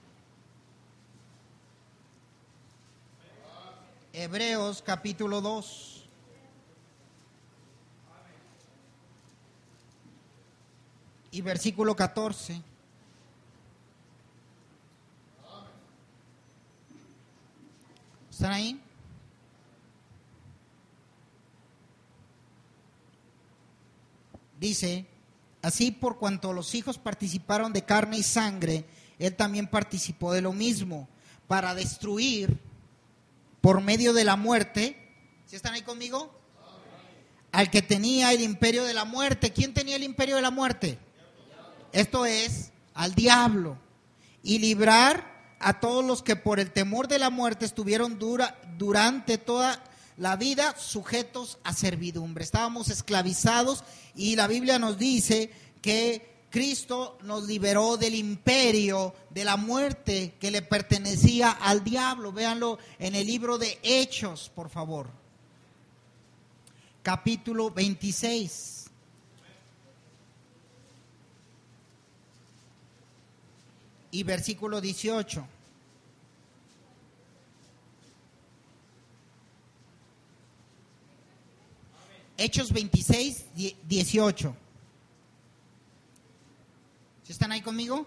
Hebreos 4.15 4.83
capítulo 4.85 5.41
2. 5.41 6.05
Y 11.33 11.41
versículo 11.41 11.97
14. 11.97 12.72
¿Están 18.43 18.55
ahí? 18.55 18.81
Dice, 24.59 25.07
así 25.63 25.93
por 25.93 26.19
cuanto 26.19 26.53
los 26.53 26.75
hijos 26.75 26.99
participaron 26.99 27.73
de 27.73 27.85
carne 27.85 28.19
y 28.19 28.25
sangre, 28.25 28.85
él 29.21 29.37
también 29.37 29.69
participó 29.69 30.33
de 30.33 30.43
lo 30.43 30.53
mismo, 30.53 31.09
para 31.47 31.73
destruir 31.77 32.59
por 33.61 33.81
medio 33.81 34.13
de 34.13 34.25
la 34.25 34.35
muerte, 34.35 34.97
¿sí 35.47 35.55
están 35.55 35.75
ahí 35.75 35.83
conmigo? 35.83 36.37
Al 37.53 37.71
que 37.71 37.81
tenía 37.81 38.33
el 38.33 38.41
imperio 38.41 38.83
de 38.83 38.95
la 38.95 39.05
muerte. 39.05 39.53
¿Quién 39.53 39.73
tenía 39.73 39.95
el 39.95 40.03
imperio 40.03 40.35
de 40.35 40.43
la 40.43 40.51
muerte? 40.51 40.99
Esto 41.93 42.27
es, 42.27 42.73
al 42.93 43.15
diablo. 43.15 43.79
Y 44.43 44.59
librar 44.59 45.32
a 45.63 45.81
todos 45.81 46.05
los 46.05 46.23
que 46.23 46.37
por 46.37 46.61
el 46.61 46.73
temor 46.73 47.09
de 47.09 47.19
la 47.19 47.31
muerte 47.31 47.65
estuvieron 47.65 48.19
dura, 48.19 48.59
durante 48.77 49.39
toda 49.39 49.83
la 50.17 50.37
vida 50.37 50.77
sujetos 50.77 51.59
a 51.65 51.73
servidumbre. 51.73 52.45
Estábamos 52.45 52.89
esclavizados 52.89 53.85
y 54.15 54.37
la 54.37 54.47
Biblia 54.47 54.79
nos 54.79 54.99
dice 54.99 55.51
que 55.81 56.31
Cristo 56.51 57.17
nos 57.23 57.45
liberó 57.45 57.97
del 57.97 58.15
imperio 58.15 59.15
de 59.31 59.45
la 59.45 59.57
muerte 59.57 60.35
que 60.39 60.51
le 60.51 60.63
pertenecía 60.63 61.51
al 61.51 61.83
diablo. 61.83 62.33
Véanlo 62.33 62.79
en 62.99 63.15
el 63.15 63.27
libro 63.27 63.57
de 63.57 63.79
Hechos, 63.83 64.51
por 64.55 64.69
favor. 64.69 65.09
Capítulo 67.03 67.71
26. 67.71 68.83
y 74.13 74.23
versículo 74.23 74.81
18. 74.81 75.45
Hechos 82.43 82.73
26, 82.73 83.45
18. 83.85 84.57
¿Sí 87.23 87.33
están 87.33 87.53
ahí 87.53 87.61
conmigo? 87.61 88.07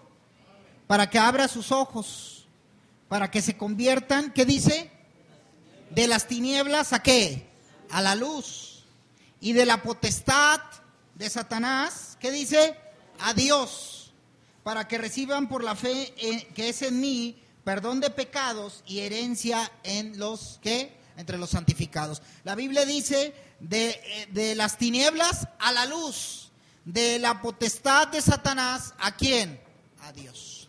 Para 0.86 1.08
que 1.08 1.18
abra 1.18 1.48
sus 1.48 1.72
ojos, 1.72 2.46
para 3.08 3.30
que 3.30 3.40
se 3.40 3.56
conviertan, 3.56 4.32
¿qué 4.32 4.44
dice? 4.44 4.90
De 5.90 6.06
las 6.06 6.28
tinieblas 6.28 6.92
a 6.92 7.02
qué? 7.02 7.46
A 7.90 8.02
la 8.02 8.14
luz. 8.14 8.84
Y 9.40 9.54
de 9.54 9.64
la 9.64 9.82
potestad 9.82 10.60
de 11.14 11.30
Satanás, 11.30 12.18
¿qué 12.20 12.30
dice? 12.30 12.78
A 13.20 13.32
Dios 13.32 13.96
para 14.66 14.88
que 14.88 14.98
reciban 14.98 15.48
por 15.48 15.62
la 15.62 15.76
fe 15.76 16.12
que 16.56 16.68
es 16.68 16.82
en 16.82 16.98
mí 16.98 17.40
perdón 17.62 18.00
de 18.00 18.10
pecados 18.10 18.82
y 18.84 18.98
herencia 18.98 19.70
en 19.84 20.18
los 20.18 20.58
que 20.60 20.92
entre 21.16 21.38
los 21.38 21.50
santificados. 21.50 22.22
La 22.44 22.54
Biblia 22.54 22.84
dice 22.84 23.34
de, 23.60 23.90
eh, 23.90 24.28
de, 24.32 24.54
las 24.54 24.78
tinieblas 24.78 25.48
a 25.58 25.72
la 25.72 25.86
luz, 25.86 26.50
de 26.84 27.18
la 27.18 27.40
potestad 27.42 28.08
de 28.08 28.20
Satanás 28.20 28.94
a 28.98 29.16
quién? 29.16 29.60
A 30.02 30.12
Dios. 30.12 30.68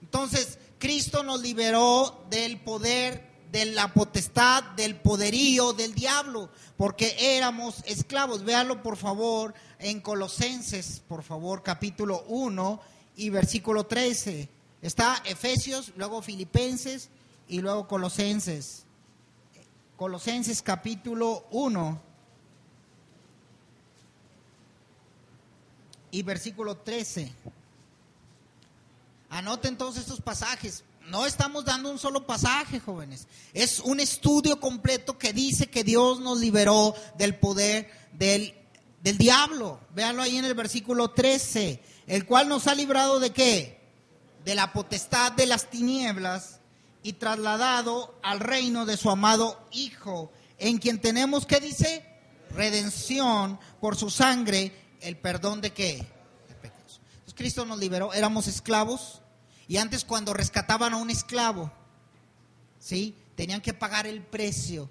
Entonces, 0.00 0.58
Cristo 0.78 1.22
nos 1.22 1.40
liberó 1.40 2.24
del 2.28 2.58
poder, 2.60 3.30
de 3.50 3.66
la 3.66 3.92
potestad, 3.92 4.64
del 4.76 4.96
poderío 4.96 5.72
del 5.72 5.94
diablo, 5.94 6.50
porque 6.76 7.14
éramos 7.36 7.76
esclavos. 7.86 8.44
Véanlo 8.44 8.82
por 8.82 8.96
favor 8.96 9.54
en 9.78 10.00
Colosenses, 10.00 11.02
por 11.06 11.22
favor, 11.22 11.62
capítulo 11.62 12.24
1 12.28 12.80
y 13.16 13.30
versículo 13.30 13.86
13. 13.86 14.48
Está 14.80 15.22
Efesios, 15.24 15.92
luego 15.96 16.22
Filipenses 16.22 17.10
y 17.46 17.60
luego 17.60 17.86
Colosenses. 17.86 18.84
Colosenses 20.02 20.62
capítulo 20.62 21.46
1 21.52 22.02
y 26.10 26.22
versículo 26.24 26.78
13. 26.78 27.32
Anoten 29.30 29.78
todos 29.78 29.98
estos 29.98 30.20
pasajes. 30.20 30.82
No 31.06 31.24
estamos 31.24 31.64
dando 31.64 31.88
un 31.88 32.00
solo 32.00 32.26
pasaje, 32.26 32.80
jóvenes. 32.80 33.28
Es 33.54 33.78
un 33.78 34.00
estudio 34.00 34.58
completo 34.58 35.16
que 35.16 35.32
dice 35.32 35.70
que 35.70 35.84
Dios 35.84 36.18
nos 36.18 36.40
liberó 36.40 36.96
del 37.16 37.36
poder 37.36 37.88
del, 38.12 38.56
del 39.04 39.18
diablo. 39.18 39.78
Véanlo 39.94 40.22
ahí 40.22 40.36
en 40.36 40.46
el 40.46 40.54
versículo 40.54 41.12
13. 41.12 41.80
El 42.08 42.26
cual 42.26 42.48
nos 42.48 42.66
ha 42.66 42.74
librado 42.74 43.20
de 43.20 43.30
qué? 43.30 43.80
De 44.44 44.56
la 44.56 44.72
potestad 44.72 45.30
de 45.30 45.46
las 45.46 45.70
tinieblas 45.70 46.58
y 47.02 47.14
trasladado 47.14 48.18
al 48.22 48.40
reino 48.40 48.86
de 48.86 48.96
su 48.96 49.10
amado 49.10 49.66
Hijo, 49.72 50.32
en 50.58 50.78
quien 50.78 51.00
tenemos, 51.00 51.46
¿qué 51.46 51.60
dice? 51.60 52.06
Redención 52.50 53.58
por 53.80 53.96
su 53.96 54.10
sangre, 54.10 54.72
el 55.00 55.16
perdón 55.16 55.60
de 55.60 55.72
qué? 55.72 56.06
Entonces 56.62 57.34
Cristo 57.34 57.64
nos 57.64 57.78
liberó, 57.78 58.12
éramos 58.12 58.46
esclavos 58.46 59.20
y 59.66 59.78
antes 59.78 60.04
cuando 60.04 60.34
rescataban 60.34 60.92
a 60.92 60.98
un 60.98 61.10
esclavo, 61.10 61.72
¿sí? 62.78 63.16
Tenían 63.34 63.60
que 63.60 63.72
pagar 63.72 64.06
el 64.06 64.22
precio, 64.22 64.90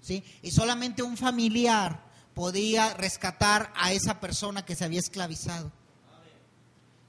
¿sí? 0.00 0.24
Y 0.42 0.50
solamente 0.50 1.02
un 1.02 1.16
familiar 1.16 2.04
podía 2.34 2.94
rescatar 2.94 3.72
a 3.76 3.92
esa 3.92 4.20
persona 4.20 4.64
que 4.64 4.76
se 4.76 4.84
había 4.84 5.00
esclavizado 5.00 5.72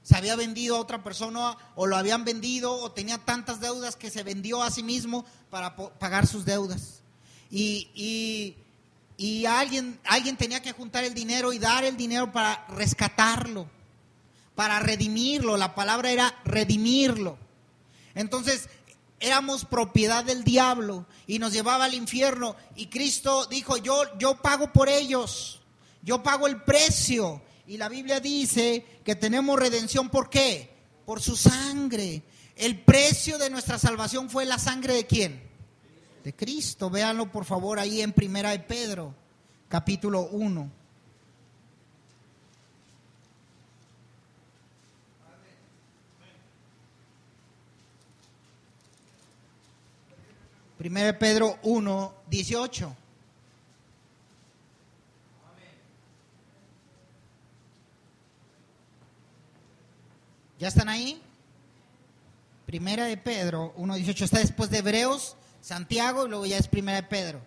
se 0.09 0.17
había 0.17 0.35
vendido 0.35 0.75
a 0.75 0.79
otra 0.79 1.03
persona 1.03 1.55
o 1.75 1.85
lo 1.85 1.95
habían 1.95 2.25
vendido 2.25 2.73
o 2.73 2.91
tenía 2.91 3.19
tantas 3.19 3.59
deudas 3.59 3.95
que 3.95 4.09
se 4.09 4.23
vendió 4.23 4.63
a 4.63 4.71
sí 4.71 4.81
mismo 4.81 5.23
para 5.51 5.75
pagar 5.75 6.25
sus 6.25 6.45
deudas. 6.45 7.01
Y, 7.51 8.55
y, 9.19 9.45
alguien, 9.45 9.99
alguien 10.03 10.35
tenía 10.35 10.63
que 10.63 10.71
juntar 10.71 11.03
el 11.03 11.13
dinero 11.13 11.53
y 11.53 11.59
dar 11.59 11.83
el 11.83 11.95
dinero 11.95 12.31
para 12.31 12.65
rescatarlo, 12.69 13.69
para 14.55 14.79
redimirlo. 14.79 15.57
La 15.57 15.75
palabra 15.75 16.09
era 16.09 16.35
redimirlo. 16.43 17.37
Entonces 18.15 18.67
éramos 19.19 19.63
propiedad 19.63 20.23
del 20.23 20.43
diablo 20.43 21.05
y 21.27 21.37
nos 21.37 21.53
llevaba 21.53 21.85
al 21.85 21.93
infierno. 21.93 22.55
Y 22.75 22.87
Cristo 22.87 23.45
dijo, 23.45 23.77
yo, 23.77 24.17
yo 24.17 24.41
pago 24.41 24.73
por 24.73 24.89
ellos, 24.89 25.61
yo 26.01 26.23
pago 26.23 26.47
el 26.47 26.63
precio. 26.63 27.43
Y 27.69 27.77
la 27.77 27.87
Biblia 27.87 28.19
dice 28.19 28.83
que 29.05 29.15
tenemos 29.15 29.59
redención, 29.59 30.09
¿por 30.09 30.27
qué? 30.27 30.71
Por 31.05 31.21
su 31.21 31.35
sangre. 31.35 32.23
El 32.55 32.81
precio 32.81 33.37
de 33.37 33.51
nuestra 33.51 33.77
salvación 33.77 34.27
fue 34.27 34.43
la 34.47 34.57
sangre 34.57 34.95
de 34.95 35.05
quién? 35.05 35.39
De 36.23 36.33
Cristo. 36.33 36.89
Véanlo 36.89 37.31
por 37.31 37.45
favor 37.45 37.77
ahí 37.77 38.01
en 38.01 38.11
Primera 38.11 38.49
de 38.49 38.59
Pedro, 38.59 39.13
capítulo 39.67 40.29
1. 40.31 40.71
Primera 50.79 51.05
de 51.05 51.13
Pedro 51.13 51.59
1, 51.61 52.13
18. 52.31 52.95
¿Ya 60.59 60.67
están 60.67 60.89
ahí? 60.89 61.21
Primera 62.65 63.05
de 63.05 63.15
Pedro 63.15 63.73
1.18 63.77 64.23
está 64.23 64.39
después 64.39 64.69
de 64.69 64.79
Hebreos, 64.79 65.37
Santiago 65.61 66.25
y 66.25 66.29
luego 66.29 66.45
ya 66.45 66.57
es 66.57 66.67
Primera 66.67 66.97
de 66.97 67.07
Pedro. 67.07 67.41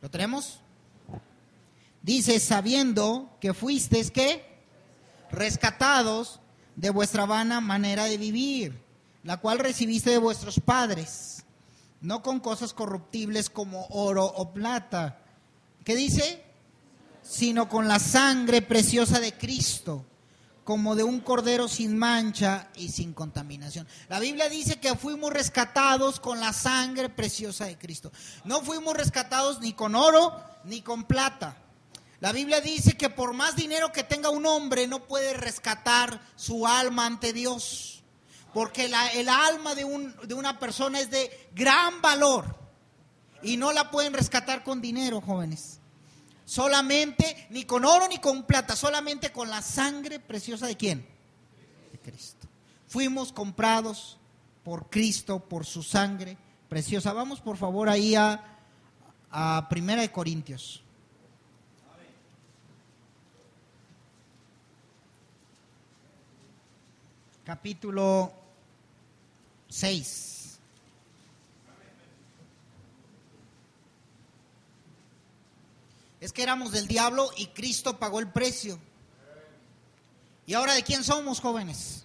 ¿Lo 0.00 0.10
tenemos? 0.10 0.60
Dice, 2.00 2.40
sabiendo 2.40 3.36
que 3.38 3.52
fuisteis 3.52 4.10
que 4.10 4.44
rescatados 5.30 6.40
de 6.74 6.88
vuestra 6.88 7.26
vana 7.26 7.60
manera 7.60 8.06
de 8.06 8.16
vivir, 8.16 8.82
la 9.24 9.36
cual 9.36 9.58
recibiste 9.58 10.08
de 10.08 10.18
vuestros 10.18 10.58
padres, 10.58 11.44
no 12.00 12.22
con 12.22 12.40
cosas 12.40 12.72
corruptibles 12.72 13.50
como 13.50 13.86
oro 13.90 14.24
o 14.24 14.54
plata. 14.54 15.20
¿Qué 15.84 15.94
dice? 15.94 16.51
Sino 17.22 17.68
con 17.68 17.88
la 17.88 17.98
sangre 17.98 18.62
preciosa 18.62 19.20
de 19.20 19.32
Cristo, 19.34 20.04
como 20.64 20.94
de 20.94 21.02
un 21.02 21.20
cordero 21.20 21.68
sin 21.68 21.96
mancha 21.96 22.68
y 22.76 22.88
sin 22.88 23.14
contaminación. 23.14 23.86
La 24.08 24.20
Biblia 24.20 24.48
dice 24.48 24.78
que 24.78 24.94
fuimos 24.96 25.32
rescatados 25.32 26.20
con 26.20 26.40
la 26.40 26.52
sangre 26.52 27.08
preciosa 27.08 27.66
de 27.66 27.78
Cristo. 27.78 28.12
No 28.44 28.62
fuimos 28.62 28.94
rescatados 28.96 29.60
ni 29.60 29.72
con 29.72 29.94
oro 29.94 30.40
ni 30.64 30.82
con 30.82 31.04
plata. 31.04 31.56
La 32.20 32.30
Biblia 32.30 32.60
dice 32.60 32.96
que 32.96 33.10
por 33.10 33.32
más 33.32 33.56
dinero 33.56 33.90
que 33.90 34.04
tenga 34.04 34.30
un 34.30 34.46
hombre 34.46 34.86
no 34.86 35.04
puede 35.08 35.34
rescatar 35.34 36.20
su 36.36 36.66
alma 36.66 37.06
ante 37.06 37.32
Dios. 37.32 38.04
Porque 38.54 38.88
la, 38.88 39.08
el 39.08 39.28
alma 39.28 39.74
de, 39.74 39.84
de 40.24 40.34
una 40.34 40.58
persona 40.60 41.00
es 41.00 41.10
de 41.10 41.50
gran 41.54 42.00
valor. 42.00 42.56
Y 43.42 43.56
no 43.56 43.72
la 43.72 43.90
pueden 43.90 44.12
rescatar 44.12 44.62
con 44.62 44.80
dinero, 44.80 45.20
jóvenes 45.20 45.80
solamente, 46.52 47.46
ni 47.48 47.64
con 47.64 47.82
oro 47.86 48.06
ni 48.08 48.18
con 48.18 48.42
plata, 48.42 48.76
solamente 48.76 49.32
con 49.32 49.48
la 49.48 49.62
sangre 49.62 50.20
preciosa 50.20 50.66
de 50.66 50.76
quién? 50.76 51.08
De 51.90 51.98
Cristo. 51.98 52.46
Fuimos 52.86 53.32
comprados 53.32 54.18
por 54.62 54.90
Cristo, 54.90 55.40
por 55.40 55.64
su 55.64 55.82
sangre 55.82 56.36
preciosa. 56.68 57.14
Vamos 57.14 57.40
por 57.40 57.56
favor 57.56 57.88
ahí 57.88 58.14
a, 58.14 58.58
a 59.30 59.66
Primera 59.70 60.02
de 60.02 60.12
Corintios. 60.12 60.82
Capítulo 67.44 68.30
6. 69.70 70.41
Es 76.22 76.32
que 76.32 76.44
éramos 76.44 76.70
del 76.70 76.86
diablo 76.86 77.30
y 77.36 77.48
Cristo 77.48 77.98
pagó 77.98 78.20
el 78.20 78.30
precio. 78.30 78.78
¿Y 80.46 80.54
ahora 80.54 80.74
de 80.74 80.84
quién 80.84 81.02
somos, 81.02 81.40
jóvenes? 81.40 82.04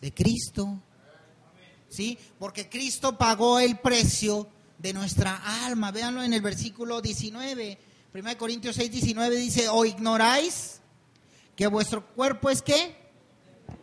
De 0.00 0.14
Cristo. 0.14 0.80
¿Sí? 1.88 2.16
Porque 2.38 2.68
Cristo 2.68 3.18
pagó 3.18 3.58
el 3.58 3.80
precio 3.80 4.48
de 4.78 4.92
nuestra 4.92 5.64
alma. 5.66 5.90
Véanlo 5.90 6.22
en 6.22 6.32
el 6.32 6.40
versículo 6.40 7.00
19. 7.00 7.78
1 8.14 8.38
Corintios 8.38 8.76
6, 8.76 8.92
19 8.92 9.34
dice, 9.34 9.68
¿o 9.68 9.84
ignoráis 9.84 10.80
que 11.56 11.66
vuestro 11.66 12.06
cuerpo 12.06 12.48
es 12.48 12.62
qué? 12.62 12.96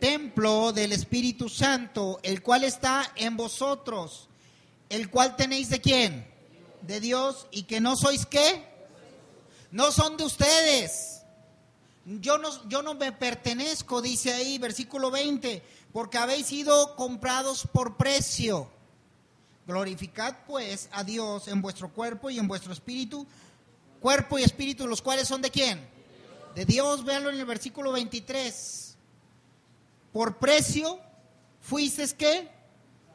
Templo 0.00 0.72
del 0.72 0.92
Espíritu 0.92 1.50
Santo, 1.50 2.18
el 2.22 2.42
cual 2.42 2.64
está 2.64 3.12
en 3.16 3.36
vosotros, 3.36 4.30
el 4.88 5.10
cual 5.10 5.36
tenéis 5.36 5.68
de 5.68 5.82
quién? 5.82 6.26
De 6.80 6.98
Dios, 6.98 7.46
y 7.50 7.64
que 7.64 7.82
no 7.82 7.94
sois 7.94 8.24
qué? 8.24 8.75
No 9.76 9.92
son 9.92 10.16
de 10.16 10.24
ustedes. 10.24 11.20
Yo 12.06 12.38
no, 12.38 12.66
yo 12.66 12.82
no 12.82 12.94
me 12.94 13.12
pertenezco, 13.12 14.00
dice 14.00 14.32
ahí, 14.32 14.56
versículo 14.56 15.10
20, 15.10 15.62
porque 15.92 16.16
habéis 16.16 16.46
sido 16.46 16.96
comprados 16.96 17.68
por 17.70 17.98
precio. 17.98 18.70
Glorificad 19.66 20.34
pues 20.46 20.88
a 20.92 21.04
Dios 21.04 21.48
en 21.48 21.60
vuestro 21.60 21.92
cuerpo 21.92 22.30
y 22.30 22.38
en 22.38 22.48
vuestro 22.48 22.72
espíritu, 22.72 23.26
cuerpo 24.00 24.38
y 24.38 24.44
espíritu, 24.44 24.86
los 24.86 25.02
cuales 25.02 25.28
son 25.28 25.42
de 25.42 25.50
quién? 25.50 25.86
De 26.54 26.64
Dios, 26.64 27.04
véanlo 27.04 27.28
en 27.28 27.38
el 27.38 27.44
versículo 27.44 27.92
23. 27.92 28.96
Por 30.10 30.38
precio 30.38 30.98
fuisteis 31.60 32.14
que 32.14 32.48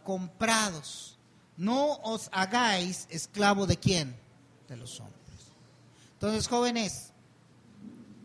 comprados. 0.04 1.18
No 1.58 1.94
os 2.04 2.30
hagáis 2.32 3.08
esclavo 3.10 3.66
de 3.66 3.78
quién? 3.78 4.16
De 4.68 4.78
los 4.78 5.00
hombres. 5.00 5.21
Entonces, 6.22 6.48
jóvenes, 6.48 7.14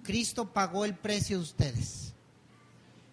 Cristo 0.03 0.53
pagó 0.53 0.85
el 0.85 0.95
precio 0.95 1.39
de 1.39 1.45
ustedes. 1.45 2.13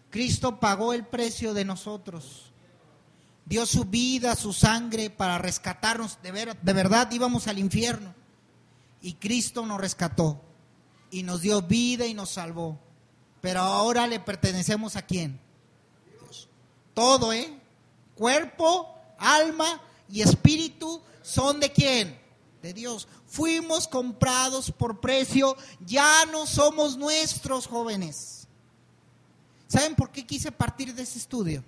Cristo 0.10 0.60
pagó 0.60 0.92
el 0.92 1.06
precio 1.06 1.54
de 1.54 1.64
nosotros. 1.64 2.52
Dio 3.46 3.66
su 3.66 3.86
vida, 3.86 4.36
su 4.36 4.52
sangre 4.52 5.10
para 5.10 5.38
rescatarnos. 5.38 6.22
De, 6.22 6.58
de 6.62 6.74
verdad 6.74 7.10
íbamos 7.14 7.48
al 7.48 7.60
infierno. 7.60 8.14
Y 9.02 9.14
Cristo 9.14 9.66
nos 9.66 9.80
rescató. 9.80 10.42
Y 11.12 11.24
nos 11.24 11.40
dio 11.40 11.62
vida 11.62 12.06
y 12.06 12.14
nos 12.14 12.32
salvó. 12.32 12.78
Pero 13.40 13.62
ahora 13.62 14.06
le 14.06 14.20
pertenecemos 14.20 14.98
a 14.98 15.04
quién? 15.04 15.40
Todo, 16.94 17.32
¿eh? 17.32 17.58
Cuerpo, 18.16 18.94
alma 19.18 19.80
y 20.10 20.24
espíritu 20.24 21.02
son 21.22 21.62
de 21.62 21.72
quién? 21.72 22.23
De 22.64 22.74
Dios. 22.74 23.10
Fuimos 23.28 23.88
comprados 23.90 24.72
por 24.72 25.02
precio, 25.02 25.56
ya 25.86 26.26
no 26.32 26.48
somos 26.48 26.98
nuestros 26.98 27.68
jóvenes. 27.68 28.48
¿Saben 29.68 29.96
por 29.96 30.12
qué 30.12 30.26
quise 30.26 30.52
partir 30.52 30.96
de 30.96 31.04
ese 31.04 31.20
estudio? 31.20 31.64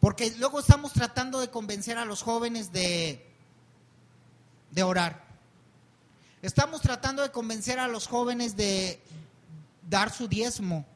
Porque 0.00 0.30
luego 0.38 0.60
estamos 0.60 0.92
tratando 0.92 1.40
de 1.40 1.50
convencer 1.50 1.98
a 1.98 2.04
los 2.04 2.22
jóvenes 2.22 2.72
de, 2.72 3.26
de 4.70 4.82
orar. 4.84 5.26
Estamos 6.40 6.80
tratando 6.80 7.22
de 7.22 7.32
convencer 7.32 7.80
a 7.80 7.88
los 7.88 8.06
jóvenes 8.06 8.56
de 8.56 9.02
dar 9.90 10.12
su 10.12 10.28
diezmo. 10.28 10.86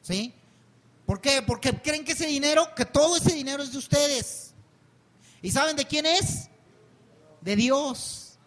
¿Sí? 0.00 0.32
¿Por 1.04 1.20
qué? 1.20 1.42
Porque 1.42 1.78
creen 1.82 2.06
que 2.06 2.12
ese 2.12 2.26
dinero, 2.26 2.74
que 2.74 2.86
todo 2.86 3.18
ese 3.18 3.34
dinero 3.34 3.62
es 3.62 3.72
de 3.72 3.78
ustedes. 3.78 4.47
¿Y 5.42 5.50
saben 5.50 5.76
de 5.76 5.86
quién 5.86 6.06
es? 6.06 6.48
De 7.40 7.56
Dios. 7.56 8.38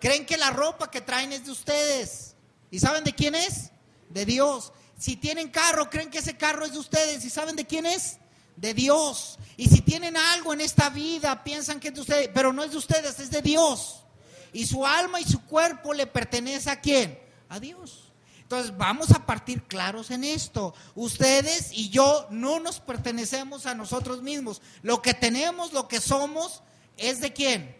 Creen 0.00 0.26
que 0.26 0.36
la 0.36 0.50
ropa 0.50 0.90
que 0.90 1.00
traen 1.00 1.32
es 1.32 1.44
de 1.44 1.52
ustedes. 1.52 2.34
¿Y 2.70 2.80
saben 2.80 3.04
de 3.04 3.14
quién 3.14 3.34
es? 3.34 3.70
De 4.08 4.24
Dios. 4.24 4.72
Si 4.98 5.16
tienen 5.16 5.50
carro, 5.50 5.90
creen 5.90 6.10
que 6.10 6.18
ese 6.18 6.36
carro 6.36 6.64
es 6.64 6.72
de 6.72 6.78
ustedes. 6.78 7.24
¿Y 7.24 7.30
saben 7.30 7.56
de 7.56 7.66
quién 7.66 7.86
es? 7.86 8.18
De 8.56 8.74
Dios. 8.74 9.38
Y 9.56 9.68
si 9.68 9.80
tienen 9.80 10.16
algo 10.16 10.52
en 10.52 10.60
esta 10.60 10.90
vida, 10.90 11.42
piensan 11.44 11.80
que 11.80 11.88
es 11.88 11.94
de 11.94 12.00
ustedes, 12.00 12.30
pero 12.34 12.52
no 12.52 12.62
es 12.62 12.72
de 12.72 12.76
ustedes, 12.78 13.18
es 13.18 13.30
de 13.30 13.42
Dios. 13.42 14.04
Y 14.52 14.66
su 14.66 14.86
alma 14.86 15.20
y 15.20 15.24
su 15.24 15.44
cuerpo 15.46 15.94
le 15.94 16.06
pertenece 16.06 16.70
a 16.70 16.80
quién? 16.80 17.18
A 17.48 17.58
Dios. 17.58 18.11
Entonces 18.52 18.76
vamos 18.76 19.10
a 19.12 19.24
partir 19.24 19.62
claros 19.62 20.10
en 20.10 20.24
esto. 20.24 20.74
Ustedes 20.94 21.72
y 21.72 21.88
yo 21.88 22.26
no 22.28 22.60
nos 22.60 22.80
pertenecemos 22.80 23.64
a 23.64 23.74
nosotros 23.74 24.20
mismos. 24.20 24.60
Lo 24.82 25.00
que 25.00 25.14
tenemos, 25.14 25.72
lo 25.72 25.88
que 25.88 26.02
somos, 26.02 26.62
es 26.98 27.22
de 27.22 27.32
quién? 27.32 27.74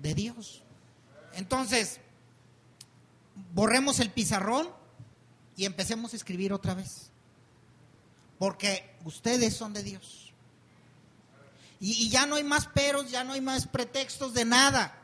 De 0.00 0.14
Dios. 0.14 0.62
Entonces, 1.32 1.98
borremos 3.52 3.98
el 3.98 4.12
pizarrón 4.12 4.68
y 5.56 5.64
empecemos 5.64 6.12
a 6.12 6.16
escribir 6.16 6.52
otra 6.52 6.74
vez. 6.74 7.10
Porque 8.38 8.94
ustedes 9.04 9.56
son 9.56 9.72
de 9.72 9.82
Dios. 9.82 10.32
Y, 11.80 12.10
ya 12.10 12.26
no 12.26 12.36
hay 12.36 12.44
más 12.44 12.68
peros, 12.68 13.10
ya 13.10 13.24
no 13.24 13.32
hay 13.32 13.40
más 13.40 13.66
pretextos 13.66 14.34
de 14.34 14.44
nada. 14.44 14.96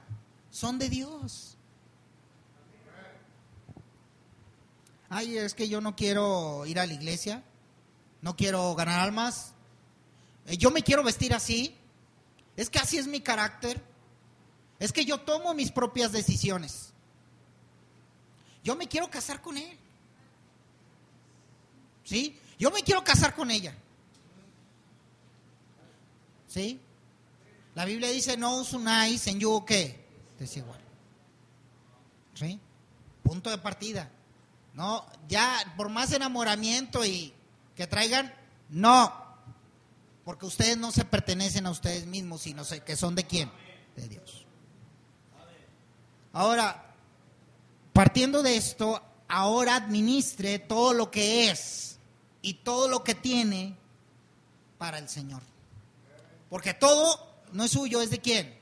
Son 0.53 0.79
de 0.79 0.89
Dios. 0.89 1.58
Ay, 5.11 5.39
es 5.39 5.55
que 5.55 5.69
yo 5.69 5.81
no 5.81 5.97
quiero 5.97 6.67
ir 6.67 6.79
a 6.79 6.87
la 6.87 6.93
iglesia, 6.93 7.43
no 8.21 8.37
quiero 8.37 8.75
ganar 8.75 9.01
almas, 9.01 9.53
eh, 10.47 10.57
yo 10.57 10.71
me 10.71 10.83
quiero 10.83 11.03
vestir 11.03 11.35
así, 11.35 11.75
es 12.57 12.71
que 12.71 12.79
así 12.79 12.99
es 12.99 13.07
mi 13.07 13.21
carácter, 13.21 13.83
es 14.79 14.93
que 14.93 15.05
yo 15.05 15.21
tomo 15.21 15.55
mis 15.55 15.71
propias 15.73 16.13
decisiones, 16.13 16.93
yo 18.63 18.77
me 18.77 18.89
quiero 18.89 19.09
casar 19.11 19.41
con 19.41 19.57
él, 19.57 19.79
¿sí? 22.05 22.39
Yo 22.59 22.71
me 22.71 22.83
quiero 22.83 23.05
casar 23.05 23.35
con 23.35 23.51
ella, 23.51 23.75
¿sí? 26.49 26.81
La 27.75 27.85
Biblia 27.85 28.11
dice, 28.11 28.37
no 28.37 28.57
os 28.57 28.73
unáis 28.73 29.27
en 29.29 29.39
yugo 29.39 29.65
que 29.65 30.05
desigual, 30.39 30.81
¿sí? 32.35 32.59
Punto 33.23 33.51
de 33.51 33.59
partida. 33.59 34.11
No, 34.79 35.05
ya 35.27 35.75
por 35.77 35.89
más 35.89 36.13
enamoramiento 36.13 37.05
y 37.05 37.35
que 37.75 37.89
traigan, 37.89 38.33
no. 38.69 39.13
Porque 40.25 40.47
ustedes 40.47 40.77
no 40.79 40.93
se 40.93 41.05
pertenecen 41.05 41.67
a 41.67 41.73
ustedes 41.73 42.07
mismos, 42.07 42.43
sino 42.43 42.63
que 42.65 42.95
son 42.95 43.17
de 43.17 43.27
quién? 43.27 43.51
De 43.97 44.07
Dios. 44.07 44.47
Ahora, 46.33 46.95
partiendo 47.93 48.41
de 48.45 48.57
esto, 48.57 49.03
ahora 49.27 49.75
administre 49.75 50.61
todo 50.61 50.93
lo 50.93 51.11
que 51.11 51.51
es 51.51 51.99
y 52.41 52.55
todo 52.55 52.87
lo 52.87 53.03
que 53.03 53.17
tiene 53.17 53.77
para 54.79 54.99
el 54.99 55.09
Señor. 55.09 55.43
Porque 56.49 56.73
todo 56.73 57.43
no 57.51 57.65
es 57.65 57.73
suyo, 57.73 58.01
es 58.01 58.11
de 58.11 58.21
quién? 58.21 58.57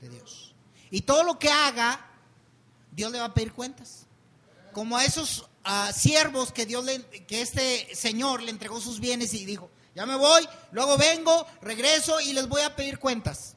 De 0.00 0.08
Dios. 0.08 0.56
Y 0.90 1.02
todo 1.02 1.22
lo 1.22 1.38
que 1.38 1.50
haga, 1.50 2.04
Dios 2.90 3.12
le 3.12 3.20
va 3.20 3.26
a 3.26 3.34
pedir 3.34 3.52
cuentas. 3.52 4.06
Como 4.72 4.96
a 4.96 5.04
esos 5.04 5.46
a 5.64 5.92
siervos 5.92 6.52
que 6.52 6.66
Dios 6.66 6.84
le, 6.84 7.02
que 7.26 7.42
este 7.42 7.94
señor 7.94 8.42
le 8.42 8.50
entregó 8.50 8.80
sus 8.80 9.00
bienes 9.00 9.32
y 9.34 9.44
dijo, 9.44 9.70
ya 9.94 10.06
me 10.06 10.16
voy, 10.16 10.48
luego 10.72 10.96
vengo, 10.96 11.46
regreso 11.60 12.20
y 12.20 12.32
les 12.32 12.48
voy 12.48 12.62
a 12.62 12.74
pedir 12.74 12.98
cuentas. 12.98 13.54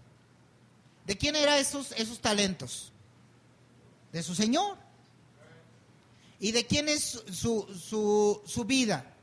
¿De 1.05 1.17
quién 1.17 1.35
eran 1.35 1.57
esos, 1.57 1.91
esos 1.93 2.19
talentos? 2.19 2.91
De 4.11 4.23
su 4.23 4.33
Señor. 4.33 4.77
¿Y 6.39 6.51
de 6.51 6.65
quién 6.65 6.89
es 6.89 7.23
su, 7.31 7.67
su, 7.79 8.41
su 8.45 8.65
vida? 8.65 9.13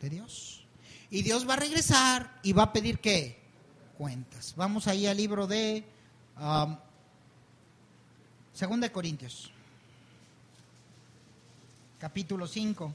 De 0.00 0.08
Dios. 0.08 0.64
Y 1.10 1.22
Dios 1.22 1.48
va 1.48 1.54
a 1.54 1.58
regresar 1.58 2.40
y 2.42 2.52
va 2.52 2.64
a 2.64 2.72
pedir 2.72 2.98
qué? 3.00 3.40
Cuentas. 3.98 4.54
Vamos 4.56 4.88
ahí 4.88 5.06
al 5.06 5.16
libro 5.16 5.46
de 5.46 5.84
um, 6.40 6.76
Segunda 8.54 8.88
de 8.88 8.92
Corintios 8.92 9.51
capítulo 12.02 12.48
5. 12.48 12.92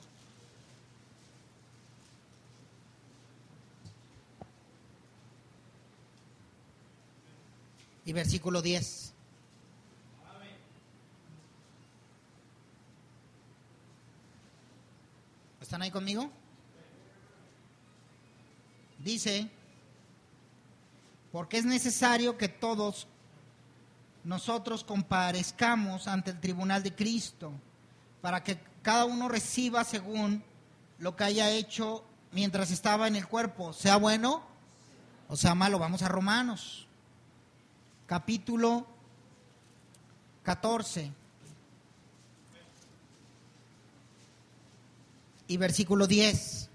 Y 8.03 8.11
versículo 8.11 8.61
10. 8.61 9.13
¿Están 15.61 15.81
ahí 15.83 15.89
conmigo? 15.89 16.29
Dice, 18.99 19.49
porque 21.31 21.59
es 21.59 21.63
necesario 21.63 22.37
que 22.37 22.49
todos 22.49 23.07
nosotros 24.25 24.83
comparezcamos 24.83 26.09
ante 26.09 26.31
el 26.31 26.41
tribunal 26.41 26.83
de 26.83 26.93
Cristo 26.93 27.53
para 28.19 28.43
que 28.43 28.66
cada 28.87 29.03
uno 29.03 29.27
reciba 29.27 29.83
según 29.83 30.41
lo 30.99 31.17
que 31.17 31.25
haya 31.25 31.49
hecho 31.49 32.05
mientras 32.31 32.71
estaba 32.71 33.09
en 33.09 33.17
el 33.17 33.27
cuerpo, 33.27 33.73
sea 33.73 33.97
bueno 33.97 34.41
o 35.27 35.35
sea 35.35 35.55
malo. 35.55 35.77
Vamos 35.77 36.03
a 36.03 36.07
Romanos, 36.07 36.87
capítulo 38.05 38.87
14 40.43 41.11
y 45.49 45.57
versículo 45.57 46.07
10. 46.07 46.69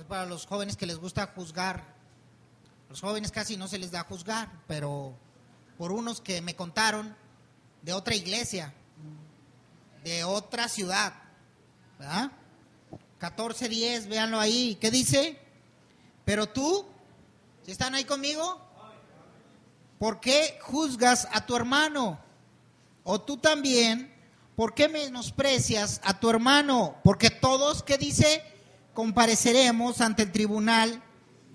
Es 0.00 0.04
para 0.08 0.26
los 0.26 0.44
jóvenes 0.44 0.76
que 0.76 0.86
les 0.86 0.98
gusta 0.98 1.28
juzgar. 1.28 1.84
Los 2.90 3.00
jóvenes 3.00 3.30
casi 3.30 3.56
no 3.56 3.68
se 3.68 3.78
les 3.78 3.92
da 3.92 4.02
juzgar, 4.02 4.50
pero 4.66 5.14
por 5.78 5.92
unos 5.92 6.20
que 6.20 6.40
me 6.40 6.54
contaron 6.54 7.14
de 7.82 7.92
otra 7.92 8.14
iglesia, 8.14 8.72
de 10.04 10.24
otra 10.24 10.68
ciudad. 10.68 11.14
¿Verdad? 11.98 12.32
14.10, 13.20 14.08
véanlo 14.08 14.40
ahí. 14.40 14.76
¿Qué 14.80 14.90
dice? 14.90 15.38
Pero 16.24 16.48
tú, 16.48 16.84
si 17.64 17.70
están 17.70 17.94
ahí 17.94 18.04
conmigo, 18.04 18.60
¿por 19.98 20.20
qué 20.20 20.58
juzgas 20.62 21.28
a 21.32 21.46
tu 21.46 21.54
hermano? 21.54 22.18
O 23.04 23.20
tú 23.20 23.36
también, 23.36 24.12
¿por 24.56 24.74
qué 24.74 24.88
menosprecias 24.88 26.00
a 26.04 26.18
tu 26.18 26.30
hermano? 26.30 26.96
Porque 27.04 27.30
todos, 27.30 27.82
¿qué 27.82 27.98
dice? 27.98 28.42
Compareceremos 28.94 30.00
ante 30.00 30.22
el 30.24 30.32
tribunal 30.32 31.02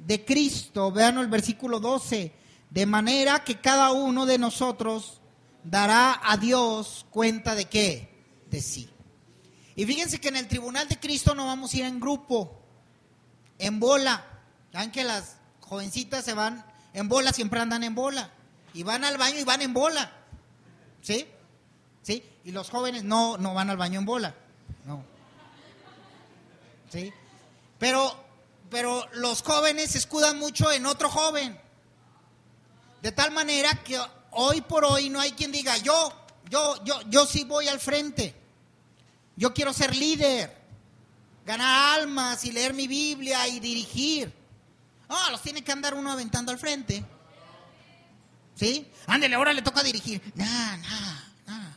de 0.05 0.23
Cristo. 0.23 0.91
Vean 0.91 1.17
el 1.17 1.27
versículo 1.27 1.79
12 1.79 2.33
de 2.69 2.85
manera 2.85 3.43
que 3.43 3.59
cada 3.59 3.91
uno 3.91 4.25
de 4.25 4.37
nosotros 4.37 5.21
dará 5.63 6.19
a 6.23 6.37
Dios 6.37 7.05
cuenta 7.09 7.55
de 7.55 7.65
qué? 7.65 8.09
De 8.49 8.61
sí. 8.61 8.89
Y 9.75 9.85
fíjense 9.85 10.19
que 10.19 10.29
en 10.29 10.37
el 10.37 10.47
tribunal 10.47 10.87
de 10.87 10.99
Cristo 10.99 11.35
no 11.35 11.45
vamos 11.45 11.73
a 11.73 11.77
ir 11.77 11.85
en 11.85 11.99
grupo, 11.99 12.59
en 13.59 13.79
bola. 13.79 14.25
Saben 14.71 14.91
que 14.91 15.03
las 15.03 15.37
jovencitas 15.61 16.25
se 16.25 16.33
van 16.33 16.65
en 16.93 17.07
bola, 17.07 17.31
siempre 17.31 17.59
andan 17.59 17.83
en 17.83 17.93
bola. 17.93 18.31
Y 18.73 18.83
van 18.83 19.03
al 19.03 19.17
baño 19.17 19.39
y 19.39 19.43
van 19.43 19.61
en 19.61 19.73
bola. 19.73 20.11
¿Sí? 21.01 21.27
¿Sí? 22.01 22.23
Y 22.43 22.51
los 22.51 22.69
jóvenes 22.69 23.03
no, 23.03 23.37
no 23.37 23.53
van 23.53 23.69
al 23.69 23.77
baño 23.77 23.99
en 23.99 24.05
bola. 24.05 24.35
No. 24.85 25.03
¿Sí? 26.91 27.13
Pero, 27.77 28.15
pero 28.69 29.05
los 29.13 29.41
jóvenes 29.43 29.91
se 29.91 29.99
escudan 29.99 30.39
mucho 30.39 30.71
en 30.71 30.85
otro 30.85 31.09
joven. 31.09 31.59
De 33.01 33.11
tal 33.11 33.31
manera 33.31 33.83
que 33.83 33.99
hoy 34.31 34.61
por 34.61 34.83
hoy 34.85 35.09
no 35.09 35.19
hay 35.19 35.31
quien 35.31 35.51
diga, 35.51 35.77
yo, 35.77 36.11
yo, 36.49 36.83
yo, 36.83 37.01
yo 37.09 37.25
sí 37.25 37.43
voy 37.43 37.67
al 37.67 37.79
frente. 37.79 38.35
Yo 39.35 39.53
quiero 39.53 39.73
ser 39.73 39.95
líder. 39.95 40.55
ganar 41.45 41.99
almas 41.99 42.43
y 42.43 42.51
leer 42.51 42.73
mi 42.73 42.87
Biblia 42.87 43.47
y 43.47 43.59
dirigir. 43.59 44.33
Ah, 45.07 45.29
los 45.31 45.41
tiene 45.41 45.63
que 45.63 45.71
andar 45.71 45.93
uno 45.93 46.11
aventando 46.11 46.51
al 46.51 46.57
frente. 46.57 47.03
¿Sí? 48.55 48.87
Ándele, 49.05 49.35
ahora 49.35 49.53
le 49.53 49.61
toca 49.61 49.83
dirigir. 49.83 50.21
Nah, 50.35 50.77
nah, 50.77 51.19
nah. 51.45 51.71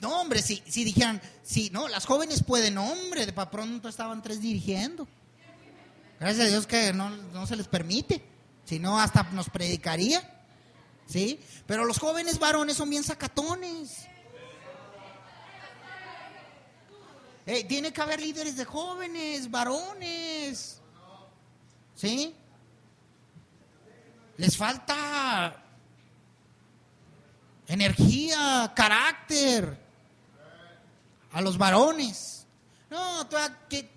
No, 0.00 0.20
hombre, 0.20 0.42
si, 0.42 0.62
si 0.66 0.82
dijeran, 0.82 1.22
si 1.44 1.70
no, 1.70 1.86
las 1.88 2.04
jóvenes 2.04 2.42
pueden, 2.42 2.76
hombre, 2.76 3.24
de 3.24 3.32
para 3.32 3.50
pronto 3.50 3.88
estaban 3.88 4.20
tres 4.20 4.40
dirigiendo. 4.40 5.06
Gracias 6.18 6.46
a 6.46 6.50
Dios 6.50 6.66
que 6.66 6.92
no, 6.92 7.08
no 7.08 7.46
se 7.46 7.56
les 7.56 7.68
permite. 7.68 8.31
Si 8.64 8.78
no, 8.78 9.00
hasta 9.00 9.22
nos 9.32 9.50
predicaría. 9.50 10.28
¿Sí? 11.06 11.40
Pero 11.66 11.84
los 11.84 11.98
jóvenes 11.98 12.38
varones 12.38 12.76
son 12.76 12.88
bien 12.88 13.04
sacatones. 13.04 14.06
tiene 17.68 17.92
que 17.92 18.00
haber 18.00 18.20
líderes 18.20 18.56
de 18.56 18.64
jóvenes, 18.64 19.50
varones. 19.50 20.80
¿Sí? 21.94 22.34
Les 24.36 24.56
falta 24.56 25.62
energía, 27.66 28.72
carácter 28.74 29.78
a 31.32 31.40
los 31.40 31.58
varones. 31.58 32.46
No, 32.90 33.26
todavía, 33.26 33.58
que, 33.68 33.90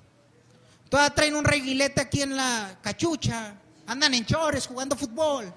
traen 1.14 1.36
un 1.36 1.44
reguilete 1.44 2.02
aquí 2.02 2.22
en 2.22 2.36
la 2.36 2.78
cachucha. 2.82 3.56
Andan 3.88 4.14
en 4.14 4.26
chores 4.26 4.68
jugando 4.68 4.96
fútbol. 4.96 5.54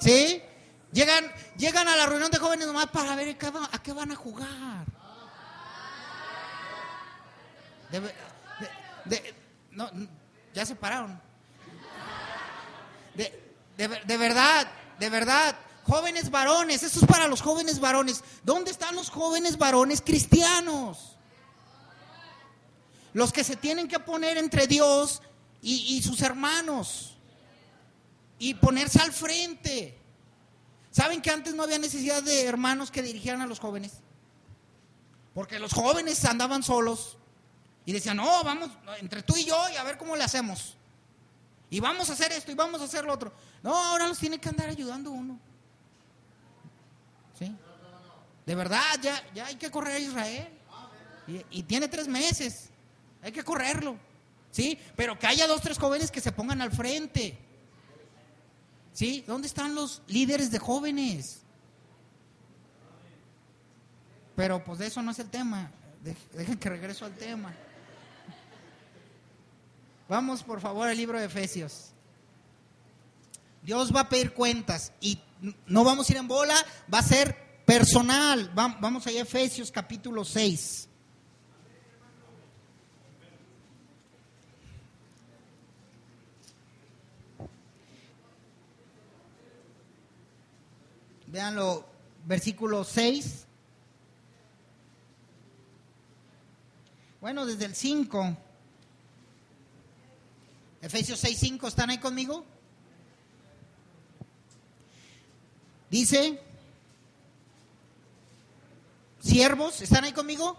¿Sí? 0.00 0.42
Llegan, 0.92 1.32
llegan 1.56 1.88
a 1.88 1.96
la 1.96 2.06
reunión 2.06 2.30
de 2.30 2.38
jóvenes 2.38 2.66
nomás 2.66 2.86
para 2.88 3.16
ver 3.16 3.30
a 3.30 3.78
qué 3.82 3.92
van 3.92 4.12
a 4.12 4.16
jugar. 4.16 4.84
ya 10.54 10.66
se 10.66 10.74
pararon. 10.74 11.20
De, 13.14 14.16
verdad, 14.16 14.66
de 14.98 15.10
verdad. 15.10 15.56
Jóvenes 15.84 16.30
varones, 16.30 16.84
eso 16.84 17.00
es 17.00 17.06
para 17.06 17.26
los 17.26 17.40
jóvenes 17.40 17.80
varones. 17.80 18.22
¿Dónde 18.44 18.70
están 18.70 18.94
los 18.94 19.10
jóvenes 19.10 19.58
varones 19.58 20.00
cristianos? 20.00 21.16
Los 23.12 23.32
que 23.32 23.42
se 23.42 23.56
tienen 23.56 23.88
que 23.88 23.98
poner 23.98 24.38
entre 24.38 24.68
Dios 24.68 25.22
y, 25.62 26.02
sus 26.02 26.20
hermanos 26.22 27.16
y 28.38 28.54
ponerse 28.54 29.00
al 29.00 29.12
frente. 29.12 29.96
¿Saben 30.90 31.22
que 31.22 31.30
antes 31.30 31.54
no 31.54 31.62
había 31.62 31.78
necesidad 31.78 32.22
de 32.22 32.44
hermanos 32.44 32.90
que 32.90 33.00
dirigieran 33.00 33.40
a 33.40 33.46
los 33.46 33.60
jóvenes? 33.60 33.92
Porque 35.34 35.58
los 35.58 35.72
jóvenes 35.72 36.24
andaban 36.24 36.62
solos 36.62 37.16
y 37.86 37.92
decían, 37.92 38.16
no, 38.16 38.44
vamos, 38.44 38.70
entre 38.98 39.22
tú 39.22 39.36
y 39.36 39.44
yo 39.44 39.68
y 39.70 39.76
a 39.76 39.84
ver 39.84 39.96
cómo 39.96 40.16
le 40.16 40.24
hacemos. 40.24 40.76
Y 41.70 41.80
vamos 41.80 42.10
a 42.10 42.12
hacer 42.12 42.32
esto 42.32 42.52
y 42.52 42.54
vamos 42.54 42.80
a 42.82 42.84
hacer 42.84 43.04
lo 43.04 43.14
otro. 43.14 43.32
No, 43.62 43.74
ahora 43.74 44.06
los 44.06 44.18
tiene 44.18 44.38
que 44.38 44.48
andar 44.48 44.68
ayudando 44.68 45.10
uno. 45.10 45.38
¿Sí? 47.38 47.56
De 48.44 48.54
verdad, 48.54 48.82
ya, 49.00 49.22
ya 49.32 49.46
hay 49.46 49.56
que 49.56 49.70
correr 49.70 49.94
a 49.94 49.98
Israel. 49.98 50.48
Y, 51.50 51.62
tiene 51.62 51.88
tres 51.88 52.08
meses. 52.08 52.68
Hay 53.22 53.32
que 53.32 53.44
correrlo. 53.44 53.96
¿Sí? 54.52 54.78
Pero 54.94 55.18
que 55.18 55.26
haya 55.26 55.46
dos, 55.46 55.62
tres 55.62 55.78
jóvenes 55.78 56.10
que 56.10 56.20
se 56.20 56.30
pongan 56.30 56.60
al 56.62 56.70
frente. 56.70 57.38
¿Sí? 58.92 59.24
¿Dónde 59.26 59.48
están 59.48 59.74
los 59.74 60.02
líderes 60.06 60.50
de 60.50 60.58
jóvenes? 60.58 61.40
Pero 64.36 64.62
pues 64.62 64.78
de 64.78 64.86
eso 64.86 65.02
no 65.02 65.10
es 65.10 65.18
el 65.18 65.30
tema. 65.30 65.72
Dejen 66.34 66.58
que 66.58 66.68
regreso 66.68 67.06
al 67.06 67.14
tema. 67.14 67.54
Vamos 70.08 70.42
por 70.42 70.60
favor 70.60 70.86
al 70.88 70.96
libro 70.96 71.18
de 71.18 71.24
Efesios. 71.24 71.92
Dios 73.62 73.94
va 73.94 74.00
a 74.00 74.08
pedir 74.08 74.34
cuentas 74.34 74.92
y 75.00 75.18
no 75.66 75.84
vamos 75.84 76.08
a 76.08 76.12
ir 76.12 76.18
en 76.18 76.28
bola, 76.28 76.56
va 76.92 76.98
a 76.98 77.02
ser 77.02 77.64
personal. 77.64 78.50
Vamos 78.54 79.06
allá 79.06 79.20
a 79.20 79.22
Efesios 79.22 79.70
capítulo 79.70 80.24
6. 80.24 80.88
Veanlo, 91.32 91.86
versículo 92.26 92.84
6. 92.84 93.46
Bueno, 97.22 97.46
desde 97.46 97.64
el 97.64 97.74
5. 97.74 98.36
Efesios 100.82 101.24
6:5, 101.24 101.68
¿están 101.68 101.88
ahí 101.88 101.96
conmigo? 101.96 102.44
Dice, 105.88 106.38
siervos, 109.18 109.80
¿están 109.80 110.04
ahí 110.04 110.12
conmigo? 110.12 110.58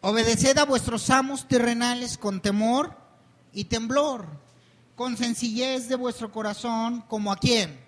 Obedeced 0.00 0.56
a 0.58 0.64
vuestros 0.64 1.10
amos 1.10 1.48
terrenales 1.48 2.18
con 2.18 2.40
temor 2.40 2.96
y 3.52 3.64
temblor, 3.64 4.28
con 4.94 5.16
sencillez 5.16 5.88
de 5.88 5.96
vuestro 5.96 6.30
corazón, 6.30 7.00
como 7.08 7.32
a 7.32 7.36
quién? 7.36 7.83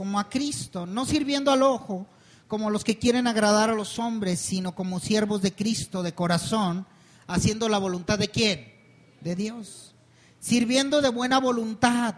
Como 0.00 0.18
a 0.18 0.30
Cristo, 0.30 0.86
no 0.86 1.04
sirviendo 1.04 1.52
al 1.52 1.62
ojo, 1.62 2.06
como 2.48 2.70
los 2.70 2.84
que 2.84 2.96
quieren 2.96 3.26
agradar 3.26 3.68
a 3.68 3.74
los 3.74 3.98
hombres, 3.98 4.40
sino 4.40 4.74
como 4.74 4.98
siervos 4.98 5.42
de 5.42 5.52
Cristo 5.52 6.02
de 6.02 6.14
corazón, 6.14 6.86
haciendo 7.26 7.68
la 7.68 7.76
voluntad 7.76 8.18
de 8.18 8.28
quién? 8.28 8.72
de 9.20 9.36
Dios, 9.36 9.94
sirviendo 10.38 11.02
de 11.02 11.10
buena 11.10 11.38
voluntad, 11.38 12.14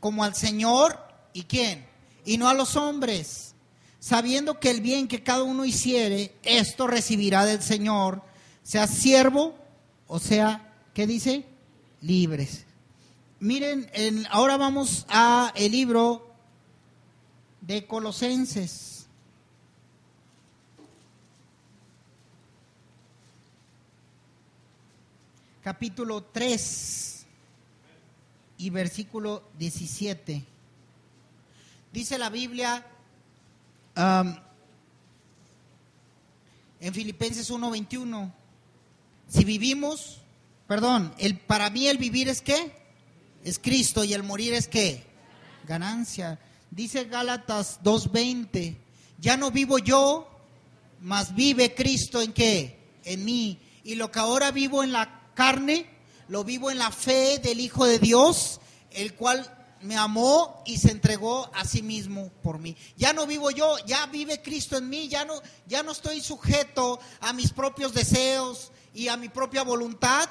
como 0.00 0.24
al 0.24 0.34
Señor 0.34 0.98
y 1.34 1.42
quién, 1.42 1.86
y 2.24 2.38
no 2.38 2.48
a 2.48 2.54
los 2.54 2.74
hombres, 2.76 3.54
sabiendo 3.98 4.58
que 4.58 4.70
el 4.70 4.80
bien 4.80 5.06
que 5.06 5.22
cada 5.22 5.42
uno 5.42 5.66
hiciere, 5.66 6.34
esto 6.42 6.86
recibirá 6.86 7.44
del 7.44 7.60
Señor, 7.60 8.22
sea 8.62 8.86
siervo 8.86 9.54
o 10.06 10.18
sea, 10.20 10.72
¿qué 10.94 11.06
dice? 11.06 11.44
Libres. 12.00 12.64
Miren, 13.40 13.90
ahora 14.30 14.56
vamos 14.56 15.04
a 15.10 15.52
el 15.54 15.72
libro 15.72 16.29
de 17.70 17.86
Colosenses. 17.86 19.06
capítulo 25.62 26.24
3 26.24 27.26
y 28.58 28.70
versículo 28.70 29.44
17. 29.56 30.44
Dice 31.92 32.18
la 32.18 32.28
Biblia 32.28 32.84
en 36.80 36.92
Filipenses 36.92 37.48
1:21, 37.52 38.32
si 39.28 39.44
vivimos, 39.44 40.18
perdón, 40.66 41.14
el, 41.18 41.38
para 41.38 41.70
mí 41.70 41.86
el 41.86 41.98
vivir 41.98 42.28
es 42.28 42.42
qué? 42.42 42.72
Es 43.44 43.60
Cristo 43.60 44.02
y 44.02 44.12
el 44.12 44.24
morir 44.24 44.54
es 44.54 44.66
qué? 44.66 45.04
Ganancia. 45.68 46.40
Dice 46.70 47.04
Gálatas 47.04 47.80
2:20, 47.82 48.76
ya 49.18 49.36
no 49.36 49.50
vivo 49.50 49.78
yo, 49.78 50.28
mas 51.00 51.34
vive 51.34 51.74
Cristo 51.74 52.22
en 52.22 52.32
qué? 52.32 52.78
En 53.04 53.24
mí. 53.24 53.58
Y 53.82 53.96
lo 53.96 54.10
que 54.10 54.18
ahora 54.18 54.50
vivo 54.50 54.84
en 54.84 54.92
la 54.92 55.32
carne, 55.34 55.90
lo 56.28 56.44
vivo 56.44 56.70
en 56.70 56.78
la 56.78 56.90
fe 56.90 57.38
del 57.38 57.60
Hijo 57.60 57.86
de 57.86 57.98
Dios, 57.98 58.60
el 58.92 59.14
cual 59.14 59.56
me 59.82 59.96
amó 59.96 60.62
y 60.66 60.76
se 60.76 60.90
entregó 60.90 61.50
a 61.54 61.64
sí 61.64 61.82
mismo 61.82 62.30
por 62.42 62.58
mí. 62.58 62.76
Ya 62.96 63.12
no 63.12 63.26
vivo 63.26 63.50
yo, 63.50 63.76
ya 63.86 64.06
vive 64.06 64.42
Cristo 64.42 64.76
en 64.76 64.88
mí, 64.88 65.08
ya 65.08 65.24
no, 65.24 65.34
ya 65.66 65.82
no 65.82 65.92
estoy 65.92 66.20
sujeto 66.20 67.00
a 67.20 67.32
mis 67.32 67.52
propios 67.52 67.94
deseos 67.94 68.70
y 68.94 69.08
a 69.08 69.16
mi 69.16 69.28
propia 69.28 69.62
voluntad, 69.62 70.28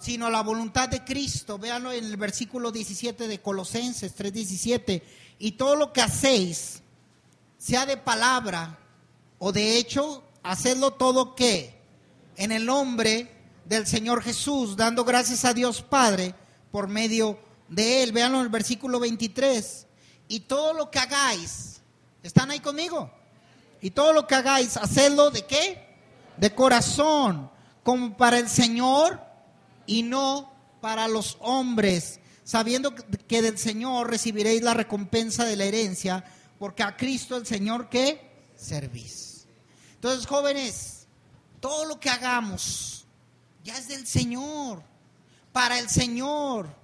sino 0.00 0.26
a 0.26 0.30
la 0.30 0.42
voluntad 0.42 0.88
de 0.88 1.04
Cristo. 1.04 1.58
Véanlo 1.58 1.92
en 1.92 2.04
el 2.04 2.16
versículo 2.16 2.72
17 2.72 3.28
de 3.28 3.40
Colosenses 3.40 4.14
3:17. 4.16 5.02
Y 5.38 5.52
todo 5.52 5.76
lo 5.76 5.92
que 5.92 6.02
hacéis, 6.02 6.82
sea 7.58 7.86
de 7.86 7.96
palabra 7.96 8.78
o 9.38 9.52
de 9.52 9.78
hecho, 9.78 10.22
hacedlo 10.42 10.92
todo 10.92 11.34
que 11.34 11.78
en 12.36 12.52
el 12.52 12.66
nombre 12.66 13.32
del 13.64 13.86
Señor 13.86 14.22
Jesús, 14.22 14.76
dando 14.76 15.04
gracias 15.04 15.44
a 15.44 15.54
Dios 15.54 15.82
Padre 15.82 16.34
por 16.72 16.88
medio 16.88 17.38
de 17.68 18.02
Él. 18.02 18.12
Veanlo 18.12 18.38
en 18.38 18.44
el 18.44 18.50
versículo 18.50 18.98
23. 18.98 19.86
Y 20.28 20.40
todo 20.40 20.72
lo 20.72 20.90
que 20.90 20.98
hagáis, 20.98 21.80
¿están 22.22 22.50
ahí 22.50 22.60
conmigo? 22.60 23.10
Y 23.80 23.90
todo 23.90 24.12
lo 24.12 24.26
que 24.26 24.34
hagáis, 24.34 24.76
hacedlo 24.76 25.30
de 25.30 25.46
qué? 25.46 25.86
De 26.36 26.54
corazón, 26.54 27.50
como 27.84 28.16
para 28.16 28.38
el 28.38 28.48
Señor 28.48 29.20
y 29.86 30.02
no 30.02 30.52
para 30.80 31.06
los 31.06 31.36
hombres, 31.40 32.20
sabiendo 32.48 32.94
que 32.94 33.42
del 33.42 33.58
Señor 33.58 34.08
recibiréis 34.08 34.62
la 34.62 34.72
recompensa 34.72 35.44
de 35.44 35.54
la 35.54 35.64
herencia, 35.64 36.24
porque 36.58 36.82
a 36.82 36.96
Cristo 36.96 37.36
el 37.36 37.44
Señor 37.44 37.90
que 37.90 38.26
servís. 38.56 39.44
Entonces, 39.96 40.26
jóvenes, 40.26 41.06
todo 41.60 41.84
lo 41.84 42.00
que 42.00 42.08
hagamos 42.08 43.04
ya 43.64 43.76
es 43.76 43.88
del 43.88 44.06
Señor, 44.06 44.82
para 45.52 45.78
el 45.78 45.90
Señor. 45.90 46.74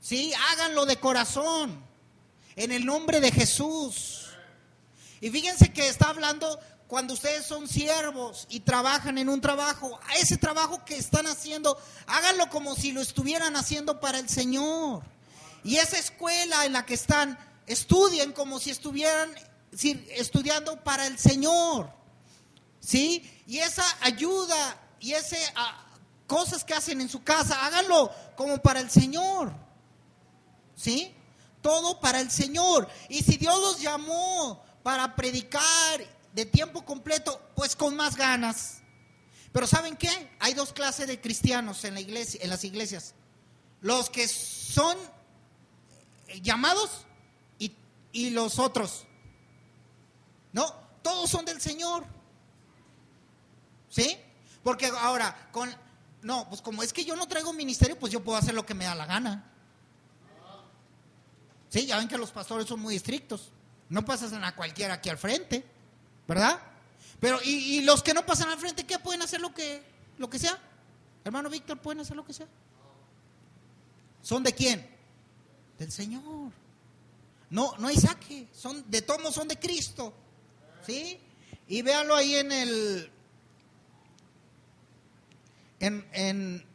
¿Sí? 0.00 0.32
Háganlo 0.52 0.86
de 0.86 1.00
corazón, 1.00 1.76
en 2.54 2.70
el 2.70 2.86
nombre 2.86 3.18
de 3.18 3.32
Jesús. 3.32 4.28
Y 5.20 5.28
fíjense 5.28 5.72
que 5.72 5.88
está 5.88 6.10
hablando 6.10 6.60
cuando 6.94 7.14
ustedes 7.14 7.44
son 7.44 7.66
siervos 7.66 8.46
y 8.48 8.60
trabajan 8.60 9.18
en 9.18 9.28
un 9.28 9.40
trabajo, 9.40 9.98
ese 10.16 10.36
trabajo 10.36 10.84
que 10.84 10.96
están 10.96 11.26
haciendo, 11.26 11.76
háganlo 12.06 12.48
como 12.50 12.76
si 12.76 12.92
lo 12.92 13.00
estuvieran 13.00 13.56
haciendo 13.56 13.98
para 13.98 14.20
el 14.20 14.28
Señor. 14.28 15.02
Y 15.64 15.78
esa 15.78 15.98
escuela 15.98 16.64
en 16.64 16.72
la 16.72 16.86
que 16.86 16.94
están, 16.94 17.36
estudien 17.66 18.32
como 18.32 18.60
si 18.60 18.70
estuvieran 18.70 19.28
estudiando 20.10 20.84
para 20.84 21.08
el 21.08 21.18
Señor. 21.18 21.90
¿Sí? 22.78 23.28
Y 23.48 23.58
esa 23.58 23.84
ayuda 24.00 24.80
y 25.00 25.14
ese 25.14 25.38
ah, 25.56 25.86
cosas 26.28 26.62
que 26.62 26.74
hacen 26.74 27.00
en 27.00 27.08
su 27.08 27.24
casa, 27.24 27.66
háganlo 27.66 28.12
como 28.36 28.58
para 28.58 28.78
el 28.78 28.88
Señor. 28.88 29.52
¿Sí? 30.76 31.12
Todo 31.60 31.98
para 31.98 32.20
el 32.20 32.30
Señor. 32.30 32.88
Y 33.08 33.24
si 33.24 33.36
Dios 33.36 33.60
los 33.60 33.80
llamó 33.80 34.62
para 34.84 35.16
predicar 35.16 36.14
de 36.34 36.44
tiempo 36.44 36.84
completo, 36.84 37.40
pues 37.54 37.76
con 37.76 37.96
más 37.96 38.16
ganas. 38.16 38.82
Pero 39.52 39.66
¿saben 39.66 39.96
qué? 39.96 40.10
Hay 40.40 40.54
dos 40.54 40.72
clases 40.72 41.06
de 41.06 41.20
cristianos 41.20 41.84
en 41.84 41.94
la 41.94 42.00
iglesia, 42.00 42.40
en 42.42 42.50
las 42.50 42.64
iglesias. 42.64 43.14
Los 43.80 44.10
que 44.10 44.26
son 44.26 44.96
llamados 46.42 47.06
y, 47.58 47.72
y 48.12 48.30
los 48.30 48.58
otros. 48.58 49.06
No, 50.52 50.66
todos 51.02 51.30
son 51.30 51.44
del 51.44 51.60
Señor. 51.60 52.04
¿Sí? 53.88 54.18
Porque 54.64 54.86
ahora, 54.86 55.50
con, 55.52 55.72
no, 56.22 56.48
pues 56.48 56.60
como 56.60 56.82
es 56.82 56.92
que 56.92 57.04
yo 57.04 57.14
no 57.14 57.28
traigo 57.28 57.52
ministerio, 57.52 57.96
pues 57.96 58.12
yo 58.12 58.24
puedo 58.24 58.36
hacer 58.36 58.54
lo 58.54 58.66
que 58.66 58.74
me 58.74 58.86
da 58.86 58.96
la 58.96 59.06
gana. 59.06 59.52
Sí, 61.68 61.86
ya 61.86 61.98
ven 61.98 62.08
que 62.08 62.18
los 62.18 62.32
pastores 62.32 62.66
son 62.66 62.80
muy 62.80 62.96
estrictos. 62.96 63.52
No 63.88 64.04
pasan 64.04 64.42
a 64.42 64.56
cualquiera 64.56 64.94
aquí 64.94 65.10
al 65.10 65.18
frente, 65.18 65.64
¿verdad? 66.26 66.60
Pero, 67.20 67.38
¿y, 67.42 67.80
los 67.82 68.02
que 68.02 68.14
no 68.14 68.26
pasan 68.26 68.50
al 68.50 68.58
frente, 68.58 68.84
qué 68.84 68.98
pueden 68.98 69.22
hacer 69.22 69.40
lo 69.40 69.54
que, 69.54 69.82
lo 70.18 70.28
que 70.28 70.38
sea? 70.38 70.58
Hermano 71.24 71.48
Víctor, 71.48 71.78
¿pueden 71.78 72.00
hacer 72.00 72.16
lo 72.16 72.24
que 72.24 72.32
sea? 72.32 72.46
¿Son 74.20 74.42
de 74.42 74.52
quién? 74.52 74.86
Del 75.78 75.90
Señor. 75.90 76.52
No, 77.50 77.76
no 77.78 77.88
hay 77.88 77.96
saque, 77.96 78.48
son 78.52 78.90
de 78.90 79.02
todos 79.02 79.34
son 79.34 79.48
de 79.48 79.58
Cristo. 79.58 80.12
¿Sí? 80.86 81.18
Y 81.68 81.82
véanlo 81.82 82.14
ahí 82.14 82.34
en 82.34 82.52
el 82.52 83.10
en, 85.80 86.06
en, 86.12 86.66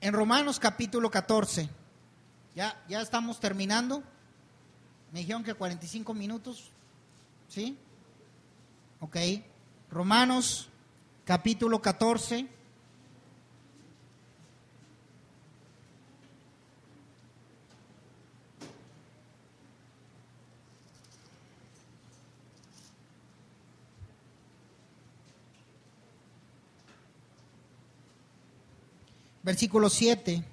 en 0.00 0.12
Romanos 0.14 0.58
capítulo 0.58 1.10
14. 1.10 1.68
Ya, 2.54 2.82
ya 2.88 3.00
estamos 3.00 3.40
terminando. 3.40 4.02
Me 5.12 5.20
dijeron 5.20 5.44
que 5.44 5.54
45 5.54 6.14
minutos. 6.14 6.70
¿Sí? 7.48 7.76
Ok. 9.04 9.16
Romanos 9.90 10.68
capítulo 11.24 11.82
14. 11.82 12.46
versículo 29.42 29.90
7. 29.90 30.51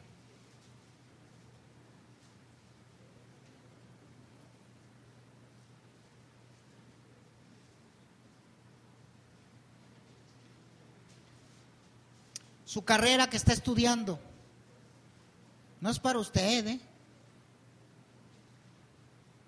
Su 12.69 12.84
carrera 12.84 13.27
que 13.27 13.36
está 13.36 13.51
estudiando 13.51 14.19
no 15.82 15.89
es 15.89 15.97
para 15.97 16.19
usted, 16.19 16.67
¿eh? 16.67 16.79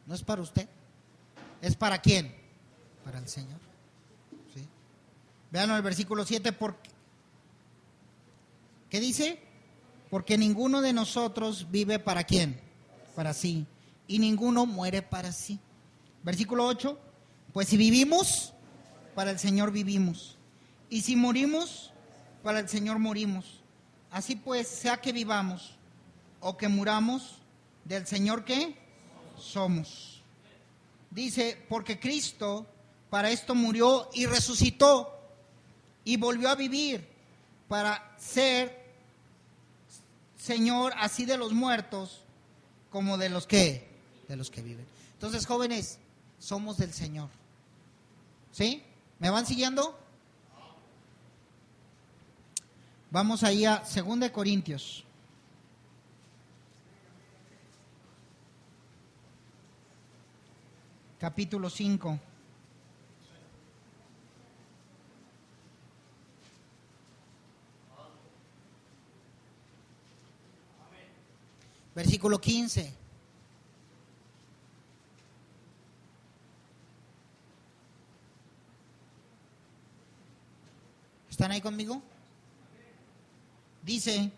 No 0.07 0.15
es 0.15 0.23
para 0.23 0.41
usted. 0.41 0.67
¿Es 1.61 1.75
para 1.75 2.01
quién? 2.01 2.35
Para 3.05 3.19
el 3.19 3.27
Señor. 3.27 3.59
¿Sí? 4.55 4.67
Vean 5.51 5.69
el 5.69 5.83
versículo 5.83 6.25
7, 6.25 6.51
porque 6.53 6.89
¿Qué 8.89 8.99
dice? 8.99 9.39
Porque 10.09 10.35
ninguno 10.35 10.81
de 10.81 10.91
nosotros 10.91 11.67
vive 11.69 11.99
para 11.99 12.23
quién? 12.23 12.59
Para 13.15 13.35
sí. 13.35 13.67
Y 14.07 14.17
ninguno 14.17 14.65
muere 14.65 15.03
para 15.03 15.31
sí. 15.31 15.59
Versículo 16.23 16.65
8. 16.65 16.97
Pues 17.53 17.67
si 17.67 17.77
vivimos, 17.77 18.55
para 19.13 19.29
el 19.29 19.37
Señor 19.37 19.71
vivimos. 19.71 20.39
Y 20.89 21.01
si 21.03 21.15
morimos, 21.15 21.91
para 22.43 22.59
el 22.59 22.69
Señor 22.69 22.99
morimos. 22.99 23.61
Así 24.11 24.35
pues, 24.35 24.67
sea 24.67 24.97
que 24.97 25.13
vivamos 25.13 25.75
o 26.39 26.57
que 26.57 26.67
muramos, 26.67 27.37
del 27.85 28.05
Señor 28.05 28.45
que 28.45 28.75
somos. 29.37 30.21
Dice, 31.09 31.63
porque 31.69 31.99
Cristo 31.99 32.65
para 33.09 33.29
esto 33.29 33.55
murió 33.55 34.09
y 34.13 34.25
resucitó 34.25 35.19
y 36.03 36.17
volvió 36.17 36.49
a 36.49 36.55
vivir 36.55 37.07
para 37.67 38.15
ser 38.17 38.81
Señor, 40.37 40.93
así 40.97 41.25
de 41.25 41.37
los 41.37 41.53
muertos 41.53 42.21
como 42.89 43.17
de 43.17 43.29
los 43.29 43.45
que, 43.45 43.87
de 44.27 44.35
los 44.35 44.49
que 44.49 44.61
viven. 44.61 44.85
Entonces, 45.13 45.45
jóvenes, 45.45 45.99
somos 46.39 46.77
del 46.77 46.91
Señor. 46.91 47.29
¿Sí? 48.51 48.83
¿Me 49.19 49.29
van 49.29 49.45
siguiendo? 49.45 49.97
Vamos 53.13 53.43
ahí 53.43 53.65
a 53.65 53.83
2 53.83 54.29
Corintios. 54.31 55.03
Capítulo 61.19 61.69
5. 61.69 62.17
Versículo 71.93 72.39
15. 72.39 72.93
¿Están 81.29 81.51
ahí 81.51 81.59
conmigo? 81.59 82.01
Dice, 83.83 84.31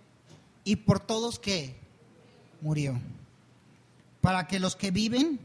y 0.64 0.78
por 0.78 1.00
todos 1.00 1.40
que 1.40 1.76
murió, 2.62 3.00
para 4.22 4.48
que 4.48 4.60
los 4.60 4.76
que 4.76 4.92
viven 4.92 5.40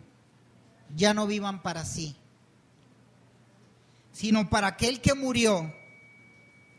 ya 0.96 1.14
no 1.14 1.26
vivan 1.26 1.62
para 1.62 1.84
sí, 1.84 2.16
sino 4.12 4.48
para 4.48 4.68
aquel 4.68 5.00
que 5.00 5.14
murió 5.14 5.72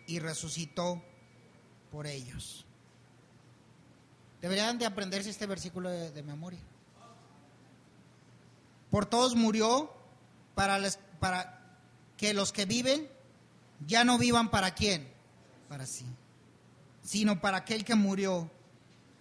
y 0.08 0.20
resucitó 0.20 1.02
por 1.92 2.08
ellos. 2.08 2.66
Deberían 4.42 4.78
de 4.78 4.86
aprenderse 4.86 5.30
este 5.30 5.46
versículo 5.46 5.90
de, 5.90 6.24
memoria. 6.24 6.60
Por 8.90 9.06
todos 9.06 9.36
murió 9.36 9.92
para, 10.56 10.80
para 11.20 11.78
que 12.16 12.34
los 12.34 12.54
que 12.54 12.66
viven 12.66 13.10
ya 13.86 14.04
no 14.04 14.18
vivan 14.18 14.50
para 14.50 14.74
quién, 14.74 15.08
para 15.68 15.86
sí, 15.86 16.06
sino 17.10 17.42
para 17.42 17.58
aquel 17.58 17.84
que 17.84 17.96
murió 17.96 18.52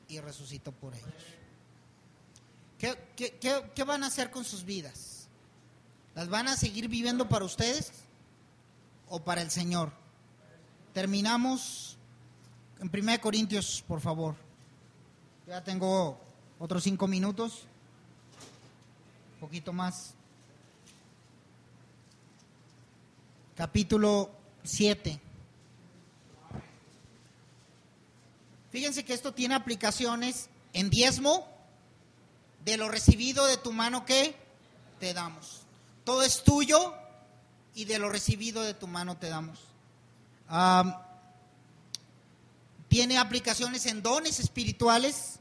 y 0.08 0.20
resucitó 0.20 0.72
por 0.72 0.94
ellos. 0.94 1.08
¿Qué, 2.78 2.98
qué 3.74 3.84
van 3.84 4.04
a 4.04 4.08
hacer 4.08 4.30
con 4.30 4.44
sus 4.44 4.62
vidas? 4.62 5.26
¿Las 6.14 6.28
van 6.28 6.48
a 6.48 6.56
seguir 6.58 6.88
viviendo 6.88 7.30
para 7.30 7.46
ustedes 7.46 7.92
o 9.08 9.20
para 9.20 9.40
el 9.40 9.50
Señor? 9.50 9.90
Terminamos 10.92 11.96
en 12.78 12.90
1 12.92 13.20
Corintios, 13.22 13.82
por 13.88 14.02
favor. 14.02 14.36
Ya 15.46 15.64
tengo 15.64 16.20
otros 16.58 16.82
cinco 16.82 17.08
minutos, 17.08 17.62
un 19.36 19.40
poquito 19.40 19.72
más. 19.72 20.12
Capítulo 23.56 24.30
7. 24.62 25.22
Fíjense 28.70 29.04
que 29.04 29.14
esto 29.14 29.32
tiene 29.32 29.54
aplicaciones 29.54 30.48
en 30.72 30.90
diezmo 30.90 31.46
de 32.64 32.76
lo 32.76 32.88
recibido 32.88 33.46
de 33.46 33.56
tu 33.56 33.72
mano 33.72 34.04
que 34.04 34.36
te 35.00 35.14
damos. 35.14 35.62
Todo 36.04 36.22
es 36.22 36.42
tuyo 36.42 36.94
y 37.74 37.84
de 37.84 37.98
lo 37.98 38.10
recibido 38.10 38.62
de 38.62 38.74
tu 38.74 38.86
mano 38.86 39.16
te 39.16 39.28
damos. 39.28 39.60
tiene 42.88 43.18
aplicaciones 43.18 43.86
en 43.86 44.02
dones 44.02 44.40
espirituales, 44.40 45.40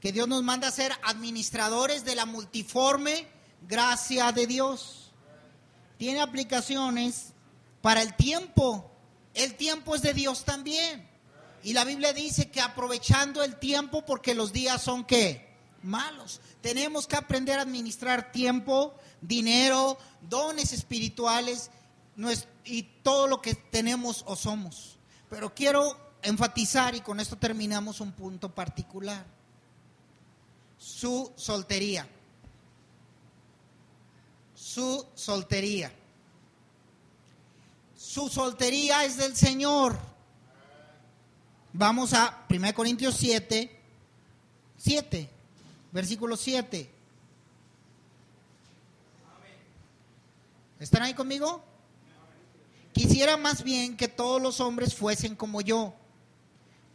que 0.00 0.10
Dios 0.10 0.26
nos 0.26 0.42
manda 0.42 0.68
a 0.68 0.72
ser 0.72 0.92
administradores 1.04 2.04
de 2.04 2.16
la 2.16 2.26
multiforme 2.26 3.26
gracia 3.68 4.32
de 4.32 4.46
Dios. 4.46 5.12
Tiene 5.98 6.20
aplicaciones 6.20 7.32
para 7.80 8.02
el 8.02 8.14
tiempo. 8.14 8.90
El 9.34 9.54
tiempo 9.54 9.94
es 9.94 10.02
de 10.02 10.14
Dios 10.14 10.44
también. 10.44 11.08
Y 11.62 11.72
la 11.72 11.84
Biblia 11.84 12.12
dice 12.12 12.50
que 12.50 12.60
aprovechando 12.60 13.42
el 13.42 13.58
tiempo 13.58 14.04
porque 14.04 14.34
los 14.34 14.52
días 14.52 14.82
son 14.82 15.04
qué? 15.04 15.52
Malos. 15.82 16.40
Tenemos 16.60 17.06
que 17.06 17.16
aprender 17.16 17.58
a 17.58 17.62
administrar 17.62 18.32
tiempo, 18.32 18.94
dinero, 19.20 19.98
dones 20.22 20.72
espirituales 20.72 21.70
y 22.64 22.82
todo 23.02 23.26
lo 23.26 23.40
que 23.40 23.54
tenemos 23.54 24.24
o 24.26 24.36
somos. 24.36 24.98
Pero 25.30 25.54
quiero 25.54 25.96
enfatizar, 26.22 26.94
y 26.94 27.00
con 27.00 27.20
esto 27.20 27.36
terminamos 27.36 28.00
un 28.00 28.12
punto 28.12 28.54
particular, 28.54 29.24
su 30.78 31.32
soltería. 31.36 32.08
Su 34.54 35.06
soltería. 35.14 35.92
Su 37.96 38.28
soltería 38.28 39.04
es 39.04 39.16
del 39.16 39.36
Señor. 39.36 40.11
Vamos 41.74 42.12
a 42.12 42.44
1 42.50 42.74
Corintios 42.74 43.16
7, 43.16 43.70
7, 44.76 45.30
versículo 45.90 46.36
7. 46.36 46.90
¿Están 50.78 51.02
ahí 51.02 51.14
conmigo? 51.14 51.64
Quisiera 52.92 53.38
más 53.38 53.62
bien 53.62 53.96
que 53.96 54.08
todos 54.08 54.42
los 54.42 54.60
hombres 54.60 54.94
fuesen 54.94 55.34
como 55.34 55.62
yo, 55.62 55.94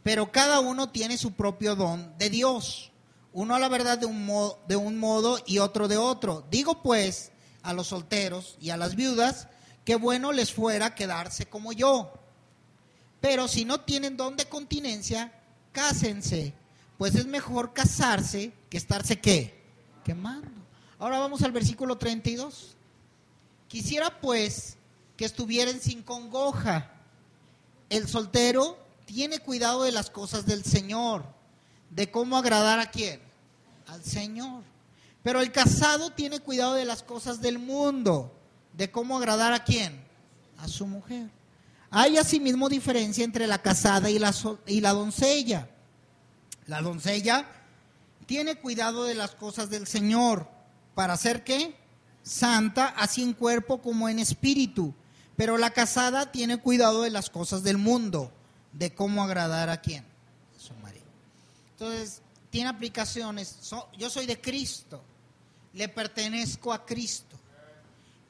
pero 0.03 0.31
cada 0.31 0.59
uno 0.59 0.89
tiene 0.89 1.17
su 1.17 1.33
propio 1.33 1.75
don 1.75 2.15
de 2.19 2.29
Dios, 2.29 2.91
uno 3.33 3.55
a 3.55 3.59
la 3.59 3.69
verdad 3.69 3.97
de 3.97 4.05
un, 4.05 4.27
modo, 4.27 4.59
de 4.67 4.75
un 4.75 4.99
modo 4.99 5.39
y 5.47 5.57
otro 5.57 5.87
de 5.87 5.97
otro. 5.97 6.45
Digo 6.51 6.83
pues 6.83 7.31
a 7.63 7.73
los 7.73 7.87
solteros 7.87 8.57
y 8.61 8.69
a 8.69 8.77
las 8.77 8.95
viudas 8.95 9.47
que 9.85 9.95
bueno 9.95 10.33
les 10.33 10.53
fuera 10.53 10.93
quedarse 10.93 11.47
como 11.47 11.73
yo. 11.73 12.13
Pero 13.21 13.47
si 13.47 13.65
no 13.65 13.81
tienen 13.81 14.17
don 14.17 14.37
de 14.37 14.45
continencia, 14.45 15.33
cásense, 15.71 16.53
pues 16.97 17.15
es 17.15 17.25
mejor 17.25 17.73
casarse 17.73 18.53
que 18.69 18.77
estarse 18.77 19.19
qué? 19.19 19.63
Quemando. 20.03 20.49
Ahora 20.99 21.19
vamos 21.19 21.41
al 21.43 21.51
versículo 21.51 21.97
32. 21.97 22.75
Quisiera 23.67 24.19
pues 24.19 24.77
que 25.15 25.25
estuvieran 25.25 25.79
sin 25.79 26.03
congoja. 26.03 26.91
El 27.89 28.07
soltero 28.07 28.77
tiene 29.05 29.39
cuidado 29.39 29.83
de 29.83 29.91
las 29.91 30.09
cosas 30.09 30.45
del 30.45 30.63
Señor, 30.63 31.25
de 31.89 32.11
cómo 32.11 32.37
agradar 32.37 32.79
a 32.79 32.91
quién? 32.91 33.21
Al 33.87 34.03
Señor. 34.03 34.63
Pero 35.23 35.41
el 35.41 35.51
casado 35.51 36.11
tiene 36.11 36.39
cuidado 36.39 36.73
de 36.75 36.85
las 36.85 37.03
cosas 37.03 37.41
del 37.41 37.59
mundo, 37.59 38.33
de 38.73 38.91
cómo 38.91 39.17
agradar 39.17 39.53
a 39.53 39.63
quién? 39.63 40.03
A 40.57 40.67
su 40.67 40.85
mujer. 40.85 41.29
Hay 41.89 42.17
asimismo 42.17 42.69
diferencia 42.69 43.23
entre 43.23 43.47
la 43.47 43.61
casada 43.61 44.09
y 44.09 44.19
la, 44.19 44.93
doncella. 44.93 45.69
La 46.65 46.81
doncella 46.81 47.45
tiene 48.25 48.55
cuidado 48.55 49.05
de 49.05 49.15
las 49.15 49.35
cosas 49.35 49.69
del 49.69 49.87
Señor. 49.87 50.49
¿Para 50.95 51.13
hacer 51.13 51.43
qué? 51.43 51.75
santa, 52.27 52.87
así 52.87 53.23
en 53.23 53.33
cuerpo 53.33 53.81
como 53.81 54.09
en 54.09 54.19
espíritu. 54.19 54.93
Pero 55.35 55.57
la 55.57 55.71
casada 55.71 56.31
tiene 56.31 56.57
cuidado 56.57 57.03
de 57.03 57.09
las 57.09 57.29
cosas 57.29 57.63
del 57.63 57.77
mundo, 57.77 58.31
de 58.73 58.93
cómo 58.93 59.23
agradar 59.23 59.69
a 59.69 59.81
quién, 59.81 60.03
a 60.55 60.59
su 60.59 60.73
marido. 60.75 61.05
Entonces, 61.71 62.21
tiene 62.49 62.69
aplicaciones. 62.69 63.57
yo 63.97 64.09
soy 64.09 64.25
de 64.25 64.41
Cristo, 64.41 65.01
le 65.73 65.87
pertenezco 65.87 66.73
a 66.73 66.85
Cristo. 66.85 67.37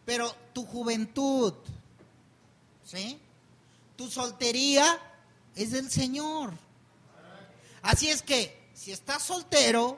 Pero 0.06 0.34
tu 0.54 0.66
juventud, 0.66 1.54
¿sí? 2.84 3.20
Tu 3.98 4.10
soltería 4.10 5.00
es 5.56 5.72
del 5.72 5.90
Señor. 5.92 6.54
Así 7.82 8.10
es 8.10 8.22
que, 8.22 8.70
si 8.74 8.92
estás 8.92 9.24
soltero, 9.24 9.98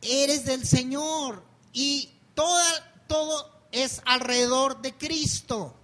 eres 0.00 0.44
del 0.44 0.66
Señor. 0.66 1.42
Y 1.72 2.10
todo 2.34 3.52
es 3.70 4.00
alrededor 4.06 4.80
de 4.80 4.94
Cristo. 4.94 5.74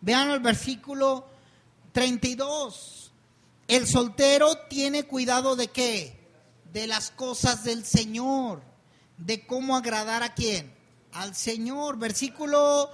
Vean 0.00 0.30
el 0.30 0.40
versículo 0.40 1.26
32. 1.92 3.12
El 3.68 3.86
soltero 3.86 4.58
tiene 4.68 5.04
cuidado 5.04 5.56
de 5.56 5.68
qué? 5.68 6.18
De 6.72 6.86
las 6.86 7.10
cosas 7.10 7.64
del 7.64 7.84
Señor. 7.84 8.60
De 9.18 9.46
cómo 9.46 9.76
agradar 9.76 10.22
a 10.22 10.34
quién? 10.34 10.74
Al 11.12 11.34
Señor. 11.34 11.96
Versículo 11.96 12.90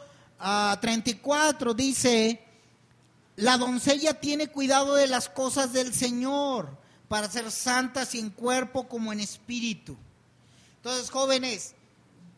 34 0.81 1.71
ah, 1.71 1.75
dice, 1.75 2.45
la 3.37 3.57
doncella 3.57 4.21
tiene 4.21 4.49
cuidado 4.49 4.95
de 4.95 5.07
las 5.07 5.29
cosas 5.29 5.73
del 5.73 5.95
Señor 5.95 6.79
para 7.09 7.31
ser 7.31 7.51
santas 7.51 8.15
y 8.15 8.19
en 8.19 8.31
cuerpo 8.31 8.89
como 8.89 9.13
en 9.13 9.21
espíritu. 9.21 9.97
Entonces, 10.77 11.11
jóvenes, 11.11 11.75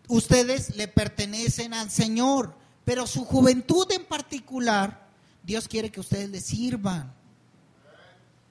ustedes 0.08 0.76
le 0.76 0.88
pertenecen 0.88 1.74
al 1.74 1.90
Señor, 1.90 2.54
pero 2.84 3.06
su 3.06 3.24
juventud 3.24 3.90
en 3.90 4.04
particular, 4.04 5.08
Dios 5.42 5.68
quiere 5.68 5.90
que 5.90 6.00
ustedes 6.00 6.30
le 6.30 6.40
sirvan. 6.40 7.12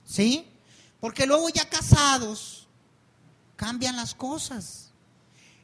¿Sí? 0.05 0.47
Porque 0.99 1.25
luego 1.25 1.49
ya 1.49 1.69
casados, 1.69 2.67
cambian 3.55 3.95
las 3.95 4.15
cosas. 4.15 4.91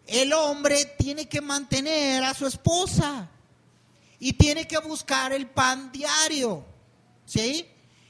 El 0.07 0.33
hombre 0.33 0.85
tiene 0.97 1.27
que 1.27 1.41
mantener 1.41 2.23
a 2.23 2.33
su 2.33 2.47
esposa 2.47 3.29
y 4.19 4.33
tiene 4.33 4.67
que 4.67 4.77
buscar 4.79 5.33
el 5.33 5.47
pan 5.47 5.91
diario. 5.91 6.65
¿Sí? 7.25 7.67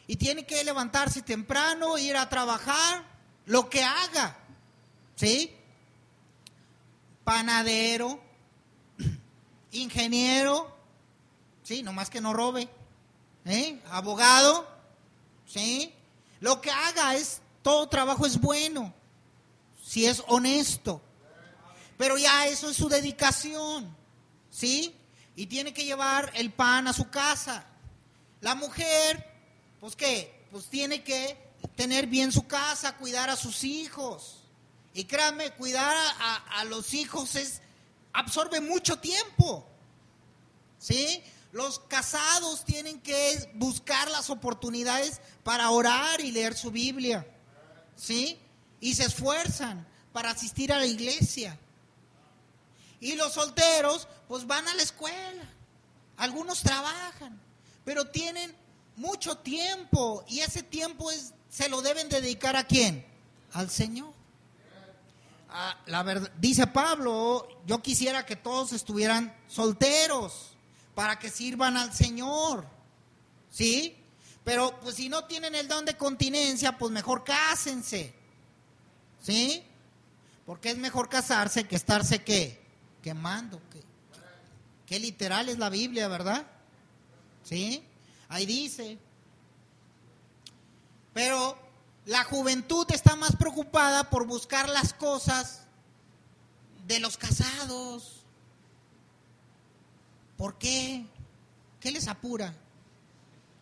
Y 0.08 0.16
tiene 0.16 0.46
que 0.46 0.64
levantarse 0.64 1.22
temprano, 1.22 1.98
ir 1.98 2.18
a 2.18 2.30
trabajar, 2.30 3.04
lo 3.46 3.70
que 3.70 3.84
haga. 3.84 4.38
¿Sí? 5.16 5.56
panadero, 7.30 8.20
ingeniero, 9.72 10.76
sí, 11.62 11.84
nomás 11.84 12.10
que 12.10 12.22
no 12.22 12.34
robe, 12.34 12.68
¿eh? 13.46 13.80
abogado, 13.92 14.68
sí, 15.46 15.94
lo 16.40 16.60
que 16.60 16.72
haga 16.72 17.14
es, 17.14 17.40
todo 17.62 17.88
trabajo 17.88 18.26
es 18.26 18.42
bueno, 18.42 18.92
si 19.86 20.08
es 20.08 20.24
honesto, 20.26 21.02
pero 22.00 22.18
ya 22.18 22.48
eso 22.48 22.72
es 22.72 22.78
su 22.78 22.90
dedicación, 22.90 23.96
¿sí? 24.50 24.96
Y 25.40 25.48
tiene 25.48 25.74
que 25.74 25.86
llevar 25.86 26.34
el 26.36 26.52
pan 26.52 26.90
a 26.90 26.92
su 26.92 27.10
casa. 27.10 27.64
La 28.42 28.56
mujer, 28.56 29.26
pues 29.80 29.96
qué, 29.96 30.46
pues 30.52 30.66
tiene 30.66 31.02
que 31.02 31.38
tener 31.78 32.08
bien 32.08 32.34
su 32.34 32.46
casa, 32.46 32.98
cuidar 32.98 33.30
a 33.30 33.38
sus 33.38 33.64
hijos. 33.64 34.44
Y 34.94 35.06
créanme, 35.06 35.52
cuidar 35.52 35.96
a, 36.52 36.66
los 36.66 36.94
hijos 36.94 37.36
es 37.36 37.62
absorbe 38.12 38.60
mucho 38.60 39.00
tiempo. 39.00 39.66
¿Sí? 40.78 41.24
Los 41.54 41.80
casados 41.80 42.66
tienen 42.66 43.00
que 43.00 43.50
buscar 43.54 44.12
las 44.12 44.30
oportunidades 44.30 45.22
para 45.46 45.70
orar 45.70 46.20
y 46.20 46.34
leer 46.34 46.54
su 46.54 46.70
Biblia. 46.70 47.26
¿Sí? 47.96 48.38
Y 48.82 48.94
se 48.94 49.06
esfuerzan 49.06 49.88
para 50.12 50.32
asistir 50.32 50.74
a 50.74 50.80
la 50.80 50.86
iglesia. 50.86 51.58
Y 53.00 53.16
los 53.16 53.34
solteros, 53.34 54.08
pues 54.28 54.46
van 54.46 54.68
a 54.68 54.76
la 54.76 54.84
escuela. 54.84 55.48
Algunos 56.18 56.62
trabajan, 56.62 57.40
pero 57.86 58.06
tienen 58.06 58.54
mucho 58.98 59.38
tiempo 59.38 60.26
y 60.28 60.42
ese 60.42 60.62
tiempo 60.64 61.10
es, 61.10 61.34
se 61.50 61.70
lo 61.70 61.82
deben 61.82 62.10
dedicar 62.10 62.58
a 62.58 62.66
quién? 62.66 63.06
Al 63.54 63.70
Señor. 63.70 64.14
Ah, 65.50 65.78
la 65.88 66.04
verdad, 66.04 66.30
dice 66.38 66.68
Pablo, 66.68 67.48
yo 67.66 67.82
quisiera 67.82 68.26
que 68.26 68.36
todos 68.36 68.74
estuvieran 68.74 69.36
solteros 69.48 70.52
para 70.94 71.18
que 71.18 71.30
sirvan 71.30 71.78
al 71.78 71.94
Señor. 71.94 72.66
¿Sí? 73.50 73.96
Pero 74.44 74.80
pues 74.82 74.96
si 74.96 75.10
no 75.10 75.26
tienen 75.26 75.56
el 75.56 75.68
don 75.68 75.86
de 75.86 75.98
continencia, 75.98 76.78
pues 76.78 76.92
mejor 76.92 77.24
cásense. 77.24 78.14
¿Sí? 79.22 79.64
Porque 80.46 80.72
es 80.72 80.78
mejor 80.78 81.10
casarse 81.10 81.68
que 81.68 81.76
estarse 81.76 82.24
qué? 82.24 82.69
Quemando. 83.02 83.62
¿Qué, 83.72 83.84
qué 84.86 85.00
literal 85.00 85.50
es 85.50 85.58
la 85.58 85.70
Biblia, 85.70 86.08
¿verdad? 86.08 86.46
¿Sí? 87.44 87.84
Ahí 88.28 88.46
dice. 88.46 88.98
Pero 91.14 91.58
la 92.06 92.24
juventud 92.24 92.86
está 92.92 93.16
más 93.16 93.36
preocupada 93.36 94.10
por 94.10 94.26
buscar 94.26 94.70
las 94.70 94.94
cosas 94.94 95.62
de 96.88 97.00
los 97.00 97.18
casados. 97.18 98.24
¿Por 100.38 100.58
qué? 100.58 101.06
¿Qué 101.80 101.92
les 101.92 102.08
apura? 102.08 102.56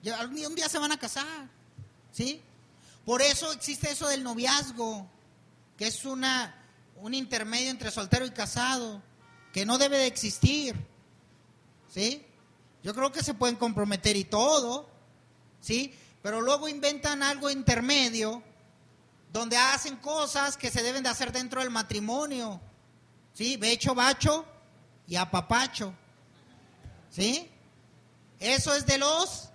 Un 0.04 0.56
día 0.56 0.70
se 0.70 0.80
van 0.80 0.92
a 0.92 1.00
casar, 1.00 1.50
¿sí? 2.12 2.42
Por 3.06 3.22
eso 3.22 3.52
existe 3.52 3.92
eso 3.92 4.08
del 4.08 4.24
noviazgo, 4.24 5.10
que 5.78 5.88
es 5.88 6.06
una, 6.06 6.56
un 6.98 7.14
intermedio 7.14 7.70
entre 7.70 7.92
soltero 7.92 8.26
y 8.26 8.32
casado, 8.32 9.02
que 9.54 9.66
no 9.66 9.78
debe 9.78 9.98
de 9.98 10.08
existir, 10.08 10.76
¿sí? 11.90 12.26
Yo 12.84 12.94
creo 12.94 13.12
que 13.12 13.24
se 13.24 13.34
pueden 13.34 13.56
comprometer 13.56 14.16
y 14.16 14.24
todo, 14.24 14.90
¿sí? 15.60 15.94
Pero 16.22 16.42
luego 16.42 16.68
inventan 16.68 17.24
algo 17.24 17.50
intermedio 17.50 18.44
donde 19.32 19.58
hacen 19.58 19.98
cosas 19.98 20.58
que 20.58 20.72
se 20.72 20.84
deben 20.84 21.04
de 21.04 21.10
hacer 21.10 21.32
dentro 21.32 21.62
del 21.62 21.70
matrimonio, 21.70 22.62
¿sí? 23.34 23.58
Becho, 23.58 23.94
bacho 23.94 24.46
y 25.08 25.16
apapacho, 25.16 25.94
¿sí? 27.10 27.50
Eso 28.40 28.74
es 28.74 28.86
de 28.86 28.98
los 28.98 29.50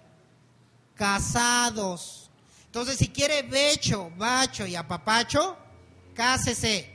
casados. 0.94 2.30
Entonces, 2.66 2.96
si 2.96 3.08
quiere 3.08 3.42
becho, 3.42 4.10
bacho 4.16 4.66
y 4.66 4.74
apapacho, 4.74 5.56
cásese. 6.14 6.90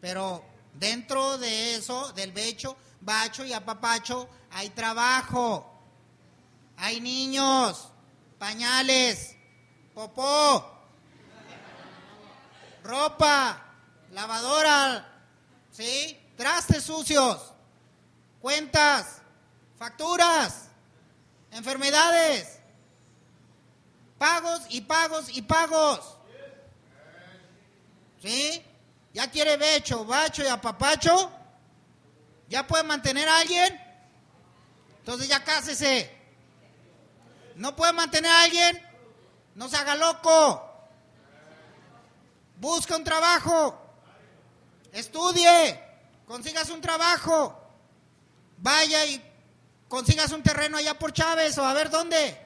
Pero 0.00 0.44
dentro 0.78 1.38
de 1.38 1.74
eso, 1.76 2.12
del 2.12 2.32
becho, 2.32 2.76
bacho 3.00 3.44
y 3.44 3.52
apapacho, 3.52 4.28
hay 4.50 4.70
trabajo. 4.70 5.72
Hay 6.78 7.00
niños, 7.00 7.88
pañales, 8.38 9.34
popó, 9.94 10.76
ropa, 12.84 13.62
lavadora, 14.12 15.08
¿sí? 15.72 16.18
Trastes 16.36 16.84
sucios, 16.84 17.54
cuentas, 18.40 19.22
facturas, 19.78 20.68
enfermedades, 21.50 22.58
pagos 24.18 24.62
y 24.68 24.82
pagos 24.82 25.28
y 25.30 25.42
pagos. 25.42 26.18
¿Sí? 28.20 28.62
¿Ya 29.16 29.30
quiere 29.30 29.56
becho, 29.56 30.04
bacho 30.04 30.44
y 30.44 30.46
apapacho? 30.46 31.32
¿Ya 32.50 32.66
puede 32.66 32.84
mantener 32.84 33.26
a 33.26 33.38
alguien? 33.38 33.80
Entonces 34.98 35.26
ya 35.26 35.42
cásese. 35.42 36.14
¿No 37.54 37.74
puede 37.74 37.94
mantener 37.94 38.30
a 38.30 38.42
alguien? 38.42 38.82
No 39.54 39.70
se 39.70 39.76
haga 39.78 39.94
loco. 39.94 40.70
Busca 42.58 42.94
un 42.94 43.04
trabajo. 43.04 43.80
Estudie. 44.92 45.82
Consigas 46.26 46.68
un 46.68 46.82
trabajo. 46.82 47.58
Vaya 48.58 49.06
y 49.06 49.24
consigas 49.88 50.30
un 50.32 50.42
terreno 50.42 50.76
allá 50.76 50.92
por 50.98 51.14
Chávez 51.14 51.56
o 51.56 51.64
a 51.64 51.72
ver 51.72 51.88
dónde. 51.88 52.38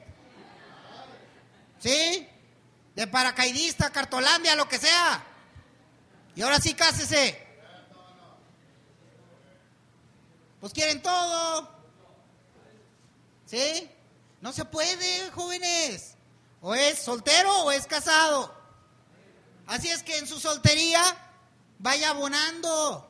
¿Sí? 1.79 2.29
De 2.95 3.07
paracaidista, 3.07 3.89
cartolandia, 3.89 4.55
lo 4.55 4.69
que 4.69 4.77
sea. 4.79 5.25
Y 6.35 6.41
ahora 6.41 6.59
sí 6.59 6.73
cásese. 6.73 7.47
Pues 10.59 10.73
quieren 10.73 11.01
todo. 11.01 11.69
¿Sí? 13.45 13.89
No 14.39 14.53
se 14.53 14.63
puede, 14.65 15.31
jóvenes. 15.31 16.15
O 16.61 16.75
es 16.75 16.99
soltero 16.99 17.63
o 17.63 17.71
es 17.71 17.87
casado. 17.87 18.53
Así 19.67 19.89
es 19.89 20.03
que 20.03 20.17
en 20.17 20.27
su 20.27 20.39
soltería 20.39 21.01
vaya 21.79 22.11
abonando. 22.11 23.07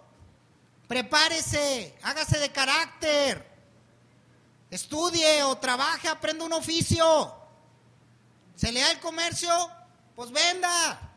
Prepárese, 0.87 1.97
hágase 2.01 2.39
de 2.39 2.51
carácter. 2.51 3.49
Estudie 4.69 5.43
o 5.43 5.57
trabaje, 5.57 6.07
aprenda 6.07 6.45
un 6.45 6.53
oficio. 6.53 7.35
Se 8.55 8.71
le 8.71 8.79
da 8.79 8.91
el 8.91 8.99
comercio, 8.99 9.51
pues 10.15 10.31
venda. 10.31 11.10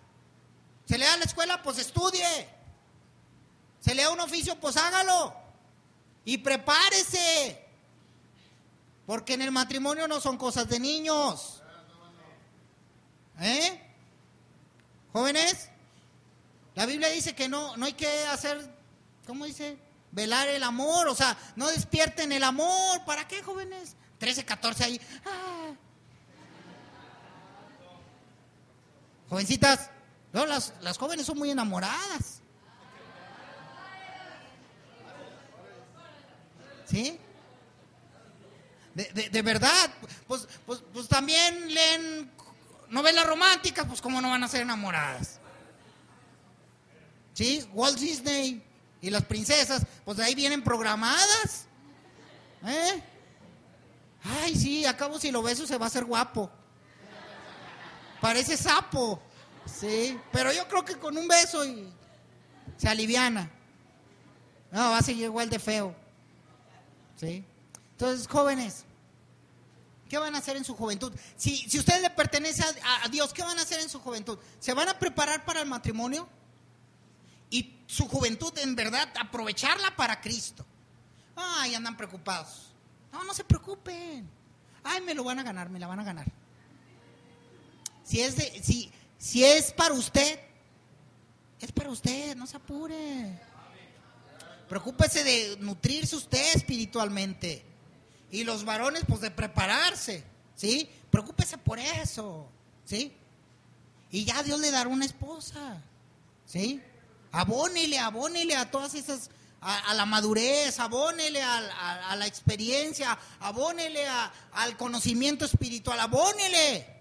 Se 0.86 0.98
le 0.98 1.04
da 1.04 1.16
la 1.16 1.24
escuela, 1.24 1.62
pues 1.62 1.78
estudie. 1.78 2.48
Se 3.80 3.94
le 3.94 4.02
da 4.02 4.10
un 4.10 4.20
oficio, 4.20 4.58
pues 4.58 4.76
hágalo. 4.76 5.34
Y 6.24 6.38
prepárese. 6.38 7.64
Porque 9.06 9.34
en 9.34 9.42
el 9.42 9.50
matrimonio 9.50 10.08
no 10.08 10.20
son 10.20 10.36
cosas 10.36 10.68
de 10.68 10.80
niños. 10.80 11.62
¿Eh? 13.40 13.80
Jóvenes, 15.12 15.68
la 16.74 16.86
Biblia 16.86 17.08
dice 17.08 17.34
que 17.34 17.48
no, 17.48 17.76
no 17.76 17.86
hay 17.86 17.92
que 17.92 18.08
hacer, 18.26 18.68
¿cómo 19.26 19.44
dice? 19.44 19.78
Velar 20.12 20.48
el 20.48 20.62
amor, 20.62 21.08
o 21.08 21.14
sea, 21.14 21.36
no 21.56 21.68
despierten 21.68 22.32
el 22.32 22.44
amor. 22.44 23.04
¿Para 23.04 23.26
qué, 23.26 23.42
jóvenes? 23.42 23.96
13, 24.18 24.44
14 24.44 24.84
ahí. 24.84 25.00
Ah. 25.26 25.72
Jovencitas, 29.28 29.90
no, 30.34 30.44
las, 30.46 30.74
las 30.82 30.98
jóvenes 30.98 31.24
son 31.24 31.38
muy 31.38 31.50
enamoradas. 31.50 32.40
¿Sí? 36.86 37.18
De, 38.94 39.04
de- 39.12 39.28
de 39.30 39.42
verdad, 39.42 39.90
pues, 40.28 40.46
pues, 40.66 40.82
pues 40.92 41.08
también 41.08 41.72
leen 41.72 42.30
novelas 42.90 43.26
románticas, 43.26 43.86
pues 43.86 44.00
cómo 44.00 44.20
no 44.20 44.30
van 44.30 44.44
a 44.44 44.48
ser 44.48 44.62
enamoradas. 44.62 45.40
¿Sí? 47.32 47.66
Walt 47.72 47.98
Disney 47.98 48.62
y 49.00 49.10
las 49.10 49.24
princesas, 49.24 49.82
pues 50.04 50.16
de 50.18 50.24
ahí 50.24 50.34
vienen 50.34 50.62
programadas. 50.62 51.66
¿Eh? 52.66 53.02
Ay, 54.42 54.54
sí, 54.54 54.84
a 54.86 54.96
cabo 54.96 55.18
si 55.18 55.30
lo 55.30 55.42
beso 55.42 55.66
se 55.66 55.76
va 55.78 55.86
a 55.86 55.88
hacer 55.88 56.04
guapo. 56.04 56.50
Parece 58.20 58.56
sapo. 58.56 59.20
Sí, 59.66 60.18
pero 60.32 60.52
yo 60.52 60.68
creo 60.68 60.84
que 60.84 60.96
con 60.96 61.16
un 61.16 61.26
beso 61.26 61.64
y 61.64 61.88
se 62.76 62.88
aliviana. 62.88 63.50
No, 64.70 64.90
va 64.90 64.98
a 64.98 65.02
seguir 65.02 65.24
igual 65.24 65.48
de 65.50 65.58
feo. 65.58 65.94
¿Sí? 67.16 67.44
Entonces, 67.92 68.26
jóvenes, 68.26 68.84
¿qué 70.08 70.18
van 70.18 70.34
a 70.34 70.38
hacer 70.38 70.56
en 70.56 70.64
su 70.64 70.74
juventud? 70.74 71.12
Si, 71.36 71.56
si 71.68 71.78
usted 71.78 72.02
le 72.02 72.10
pertenece 72.10 72.62
a, 72.62 73.04
a 73.04 73.08
Dios, 73.08 73.32
¿qué 73.32 73.42
van 73.42 73.58
a 73.58 73.62
hacer 73.62 73.80
en 73.80 73.88
su 73.88 74.00
juventud? 74.00 74.38
¿Se 74.58 74.74
van 74.74 74.88
a 74.88 74.98
preparar 74.98 75.44
para 75.44 75.60
el 75.60 75.68
matrimonio? 75.68 76.28
Y 77.50 77.78
su 77.86 78.08
juventud, 78.08 78.52
en 78.58 78.74
verdad, 78.74 79.08
aprovecharla 79.20 79.94
para 79.94 80.20
Cristo. 80.20 80.66
Ay, 81.36 81.74
andan 81.74 81.96
preocupados. 81.96 82.72
No, 83.12 83.22
no 83.24 83.32
se 83.32 83.44
preocupen. 83.44 84.28
Ay, 84.82 85.00
me 85.02 85.14
lo 85.14 85.22
van 85.24 85.38
a 85.38 85.42
ganar, 85.44 85.70
me 85.70 85.78
la 85.78 85.86
van 85.86 86.00
a 86.00 86.04
ganar. 86.04 86.26
Si 88.02 88.20
es, 88.20 88.36
de, 88.36 88.60
si, 88.62 88.92
si 89.24 89.42
es 89.42 89.72
para 89.72 89.94
usted, 89.94 90.38
es 91.58 91.72
para 91.72 91.88
usted, 91.88 92.36
no 92.36 92.46
se 92.46 92.58
apure. 92.58 93.40
Preocúpese 94.68 95.24
de 95.24 95.56
nutrirse 95.60 96.14
usted 96.14 96.54
espiritualmente. 96.54 97.64
Y 98.30 98.44
los 98.44 98.64
varones, 98.66 99.04
pues 99.08 99.22
de 99.22 99.30
prepararse, 99.30 100.24
¿sí? 100.54 100.90
Preocúpese 101.10 101.56
por 101.56 101.78
eso, 101.78 102.46
¿sí? 102.84 103.16
Y 104.10 104.26
ya 104.26 104.42
Dios 104.42 104.60
le 104.60 104.70
dará 104.70 104.90
una 104.90 105.06
esposa, 105.06 105.80
¿sí? 106.44 106.82
Abónele, 107.32 107.98
abónele 107.98 108.56
a 108.56 108.70
todas 108.70 108.94
esas, 108.94 109.30
a, 109.62 109.94
la 109.94 110.04
madurez, 110.04 110.78
abónele 110.80 111.42
a, 111.42 112.10
a- 112.10 112.16
la 112.16 112.26
experiencia, 112.26 113.18
abónele 113.40 114.04
al 114.52 114.76
conocimiento 114.76 115.46
espiritual, 115.46 115.98
abónele. 115.98 116.93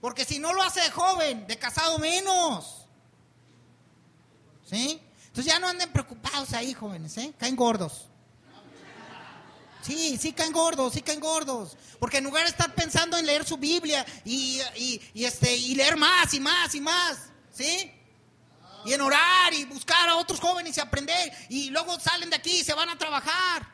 Porque 0.00 0.24
si 0.24 0.38
no 0.38 0.52
lo 0.52 0.62
hace 0.62 0.80
de 0.80 0.90
joven, 0.90 1.46
de 1.46 1.58
casado 1.58 1.98
menos. 1.98 2.86
¿Sí? 4.68 5.00
Entonces 5.26 5.52
ya 5.52 5.58
no 5.58 5.68
anden 5.68 5.92
preocupados 5.92 6.52
ahí, 6.52 6.72
jóvenes, 6.74 7.16
¿eh? 7.18 7.32
Caen 7.38 7.56
gordos. 7.56 8.06
Sí, 9.82 10.18
sí 10.18 10.32
caen 10.32 10.52
gordos, 10.52 10.92
sí 10.94 11.00
caen 11.02 11.20
gordos. 11.20 11.76
Porque 11.98 12.18
en 12.18 12.24
lugar 12.24 12.44
de 12.44 12.50
estar 12.50 12.74
pensando 12.74 13.16
en 13.16 13.26
leer 13.26 13.44
su 13.46 13.56
Biblia 13.56 14.04
y, 14.24 14.60
y- 14.76 15.00
y, 15.14 15.24
este, 15.24 15.54
y 15.56 15.74
leer 15.74 15.96
más 15.96 16.32
y 16.34 16.40
más 16.40 16.74
y 16.74 16.80
más, 16.80 17.18
¿sí? 17.52 17.90
Y 18.84 18.92
en 18.92 19.00
orar 19.00 19.52
y 19.54 19.64
buscar 19.64 20.08
a 20.08 20.16
otros 20.16 20.40
jóvenes 20.40 20.76
y 20.76 20.80
aprender. 20.80 21.32
Y 21.48 21.70
luego 21.70 21.98
salen 22.00 22.30
de 22.30 22.36
aquí 22.36 22.60
y 22.60 22.64
se 22.64 22.74
van 22.74 22.88
a 22.88 22.96
trabajar. 22.98 23.66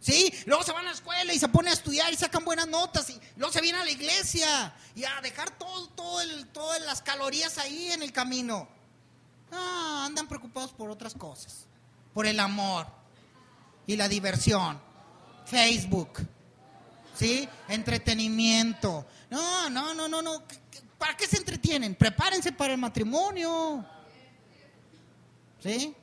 ¿Sí? 0.00 0.32
Luego 0.46 0.62
se 0.62 0.72
van 0.72 0.82
a 0.82 0.90
la 0.90 0.94
escuela 0.94 1.32
y 1.32 1.38
se 1.38 1.48
ponen 1.48 1.70
a 1.70 1.74
estudiar 1.74 2.12
y 2.12 2.16
sacan 2.16 2.44
buenas 2.44 2.68
notas. 2.68 3.10
Y 3.10 3.20
luego 3.36 3.52
se 3.52 3.60
vienen 3.60 3.80
a 3.80 3.84
la 3.84 3.90
iglesia 3.90 4.74
y 4.94 5.04
a 5.04 5.20
dejar 5.20 5.50
todo, 5.58 5.88
todo 5.88 6.20
el, 6.20 6.46
todas 6.48 6.80
las 6.82 7.02
calorías 7.02 7.58
ahí 7.58 7.90
en 7.90 8.02
el 8.02 8.12
camino. 8.12 8.68
Ah, 9.50 10.04
andan 10.06 10.28
preocupados 10.28 10.72
por 10.72 10.90
otras 10.90 11.14
cosas. 11.14 11.66
Por 12.14 12.26
el 12.26 12.38
amor 12.38 12.86
y 13.86 13.96
la 13.96 14.08
diversión. 14.08 14.80
Facebook. 15.46 16.20
¿Sí? 17.14 17.48
Entretenimiento. 17.68 19.06
No, 19.30 19.68
no, 19.68 19.94
no, 19.94 20.06
no, 20.06 20.22
no. 20.22 20.42
¿Para 20.98 21.16
qué 21.16 21.26
se 21.26 21.38
entretienen? 21.38 21.94
Prepárense 21.94 22.52
para 22.52 22.74
el 22.74 22.78
matrimonio. 22.78 23.84
¿Sí? 25.60 25.94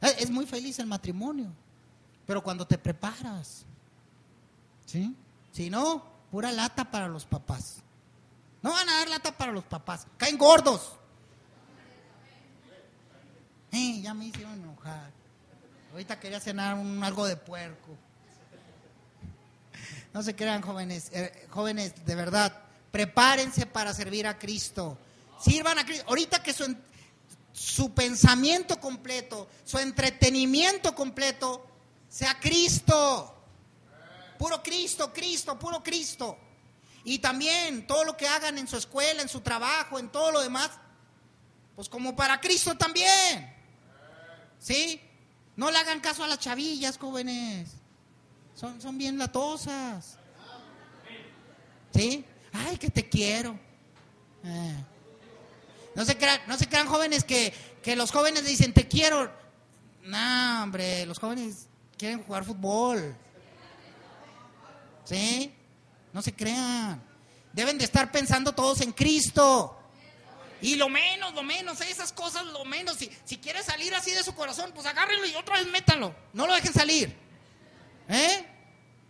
Eh, 0.00 0.16
Es 0.18 0.30
muy 0.30 0.46
feliz 0.46 0.78
el 0.80 0.86
matrimonio. 0.86 1.52
Pero 2.26 2.42
cuando 2.42 2.66
te 2.66 2.78
preparas. 2.78 3.64
¿Sí? 4.86 5.14
Si 5.52 5.70
no, 5.70 6.04
pura 6.30 6.52
lata 6.52 6.90
para 6.90 7.08
los 7.08 7.24
papás. 7.24 7.82
No 8.62 8.70
van 8.70 8.88
a 8.88 8.98
dar 8.98 9.08
lata 9.08 9.36
para 9.36 9.52
los 9.52 9.64
papás. 9.64 10.06
Caen 10.16 10.38
gordos. 10.38 10.92
Eh, 13.72 14.00
ya 14.02 14.14
me 14.14 14.26
hicieron 14.26 14.54
enojar. 14.54 15.10
Ahorita 15.92 16.20
quería 16.20 16.40
cenar 16.40 16.74
un, 16.74 17.02
algo 17.02 17.26
de 17.26 17.36
puerco. 17.36 17.96
No 20.12 20.22
se 20.22 20.36
crean 20.36 20.60
jóvenes, 20.60 21.10
eh, 21.12 21.46
jóvenes, 21.50 22.04
de 22.04 22.14
verdad, 22.14 22.60
prepárense 22.90 23.66
para 23.66 23.94
servir 23.94 24.26
a 24.26 24.38
Cristo. 24.38 24.98
Sirvan 25.40 25.78
a 25.78 25.84
Cristo. 25.84 26.04
Ahorita 26.08 26.42
que 26.42 26.52
su, 26.52 26.76
su 27.52 27.92
pensamiento 27.92 28.78
completo, 28.78 29.48
su 29.64 29.78
entretenimiento 29.78 30.94
completo 30.94 31.66
sea 32.12 32.38
Cristo. 32.38 33.34
Puro 34.38 34.62
Cristo, 34.62 35.12
Cristo, 35.12 35.58
puro 35.58 35.82
Cristo. 35.82 36.36
Y 37.04 37.18
también 37.18 37.86
todo 37.86 38.04
lo 38.04 38.16
que 38.16 38.28
hagan 38.28 38.58
en 38.58 38.68
su 38.68 38.76
escuela, 38.76 39.22
en 39.22 39.28
su 39.28 39.40
trabajo, 39.40 39.98
en 39.98 40.10
todo 40.10 40.30
lo 40.30 40.40
demás, 40.40 40.70
pues 41.74 41.88
como 41.88 42.14
para 42.14 42.40
Cristo 42.40 42.76
también. 42.76 43.56
¿Sí? 44.58 45.00
No 45.56 45.70
le 45.70 45.78
hagan 45.78 46.00
caso 46.00 46.22
a 46.22 46.28
las 46.28 46.38
chavillas, 46.38 46.98
jóvenes. 46.98 47.70
Son, 48.54 48.80
son 48.80 48.98
bien 48.98 49.16
latosas. 49.18 50.18
¿Sí? 51.94 52.24
Ay, 52.52 52.76
que 52.76 52.90
te 52.90 53.08
quiero. 53.08 53.58
Eh. 54.44 54.84
No 55.94 56.04
se 56.04 56.16
crean, 56.16 56.40
no 56.46 56.56
jóvenes 56.90 57.24
que, 57.24 57.54
que 57.82 57.96
los 57.96 58.10
jóvenes 58.10 58.44
dicen 58.44 58.72
te 58.74 58.86
quiero. 58.86 59.32
No, 60.04 60.62
hombre, 60.62 61.06
los 61.06 61.18
jóvenes 61.18 61.68
quieren 62.02 62.24
jugar 62.24 62.44
fútbol. 62.44 63.14
¿Sí? 65.04 65.54
No 66.12 66.20
se 66.20 66.34
crean. 66.34 67.00
Deben 67.52 67.78
de 67.78 67.84
estar 67.84 68.10
pensando 68.10 68.52
todos 68.52 68.80
en 68.80 68.90
Cristo. 68.90 69.78
Y 70.60 70.74
lo 70.74 70.88
menos, 70.88 71.32
lo 71.32 71.44
menos, 71.44 71.80
esas 71.80 72.12
cosas, 72.12 72.44
lo 72.46 72.64
menos. 72.64 72.96
Si, 72.96 73.08
si 73.24 73.38
quiere 73.38 73.62
salir 73.62 73.94
así 73.94 74.10
de 74.10 74.24
su 74.24 74.34
corazón, 74.34 74.72
pues 74.74 74.84
agárrenlo 74.84 75.28
y 75.28 75.34
otra 75.36 75.58
vez 75.58 75.68
métanlo. 75.68 76.12
No 76.32 76.48
lo 76.48 76.54
dejen 76.54 76.72
salir. 76.72 77.16
¿Eh? 78.08 78.46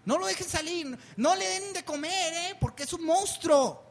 No 0.04 0.18
lo 0.18 0.26
dejen 0.26 0.46
salir. 0.46 0.98
No 1.16 1.34
le 1.34 1.48
den 1.48 1.72
de 1.72 1.86
comer, 1.86 2.34
¿eh? 2.34 2.56
Porque 2.60 2.82
es 2.82 2.92
un 2.92 3.06
monstruo. 3.06 3.90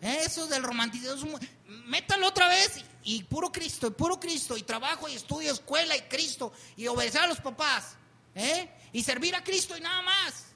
¿Eh? 0.00 0.20
Eso 0.26 0.46
del 0.46 0.62
romanticismo. 0.62 1.40
Métanlo 1.86 2.28
otra 2.28 2.46
vez 2.46 2.84
y, 3.02 3.16
y 3.16 3.22
puro 3.24 3.50
Cristo, 3.50 3.88
y 3.88 3.90
puro 3.90 4.20
Cristo, 4.20 4.56
y 4.56 4.62
trabajo, 4.62 5.08
y 5.08 5.14
estudio, 5.14 5.52
escuela, 5.52 5.96
y 5.96 6.02
Cristo, 6.02 6.52
y 6.76 6.86
obedecer 6.86 7.22
a 7.22 7.26
los 7.26 7.40
papás. 7.40 7.97
¿Eh? 8.38 8.70
Y 8.92 9.02
servir 9.02 9.34
a 9.34 9.42
Cristo 9.42 9.76
y 9.76 9.80
nada 9.80 10.00
más. 10.00 10.46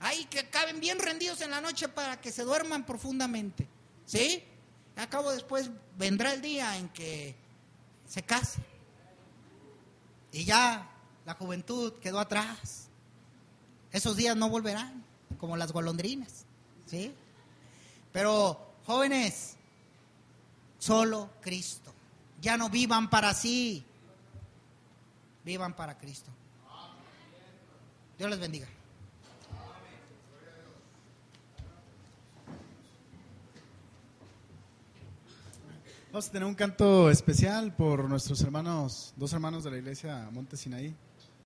Ahí 0.00 0.24
que 0.24 0.48
caben 0.48 0.80
bien 0.80 0.98
rendidos 0.98 1.42
en 1.42 1.50
la 1.50 1.60
noche 1.60 1.86
para 1.88 2.18
que 2.18 2.32
se 2.32 2.44
duerman 2.44 2.86
profundamente. 2.86 3.68
¿Sí? 4.06 4.42
Acabo 4.96 5.30
después 5.30 5.70
vendrá 5.98 6.32
el 6.32 6.40
día 6.40 6.78
en 6.78 6.88
que 6.88 7.36
se 8.08 8.22
case. 8.22 8.62
Y 10.32 10.44
ya 10.44 10.90
la 11.26 11.34
juventud 11.34 11.92
quedó 12.00 12.20
atrás. 12.20 12.88
Esos 13.92 14.16
días 14.16 14.34
no 14.34 14.48
volverán, 14.48 15.04
como 15.38 15.58
las 15.58 15.72
golondrinas. 15.72 16.46
¿Sí? 16.86 17.14
Pero, 18.12 18.72
jóvenes, 18.86 19.56
solo 20.78 21.28
Cristo. 21.42 21.92
Ya 22.40 22.56
no 22.56 22.70
vivan 22.70 23.10
para 23.10 23.34
sí, 23.34 23.84
vivan 25.44 25.76
para 25.76 25.98
Cristo. 25.98 26.30
Dios 28.20 28.28
les 28.28 28.38
bendiga. 28.38 28.66
Vamos 36.12 36.28
a 36.28 36.30
tener 36.30 36.46
un 36.46 36.54
canto 36.54 37.08
especial 37.08 37.74
por 37.74 38.06
nuestros 38.10 38.42
hermanos, 38.42 39.14
dos 39.16 39.32
hermanos 39.32 39.64
de 39.64 39.70
la 39.70 39.78
iglesia 39.78 40.28
Monte 40.32 40.58
Sinaí. 40.58 40.94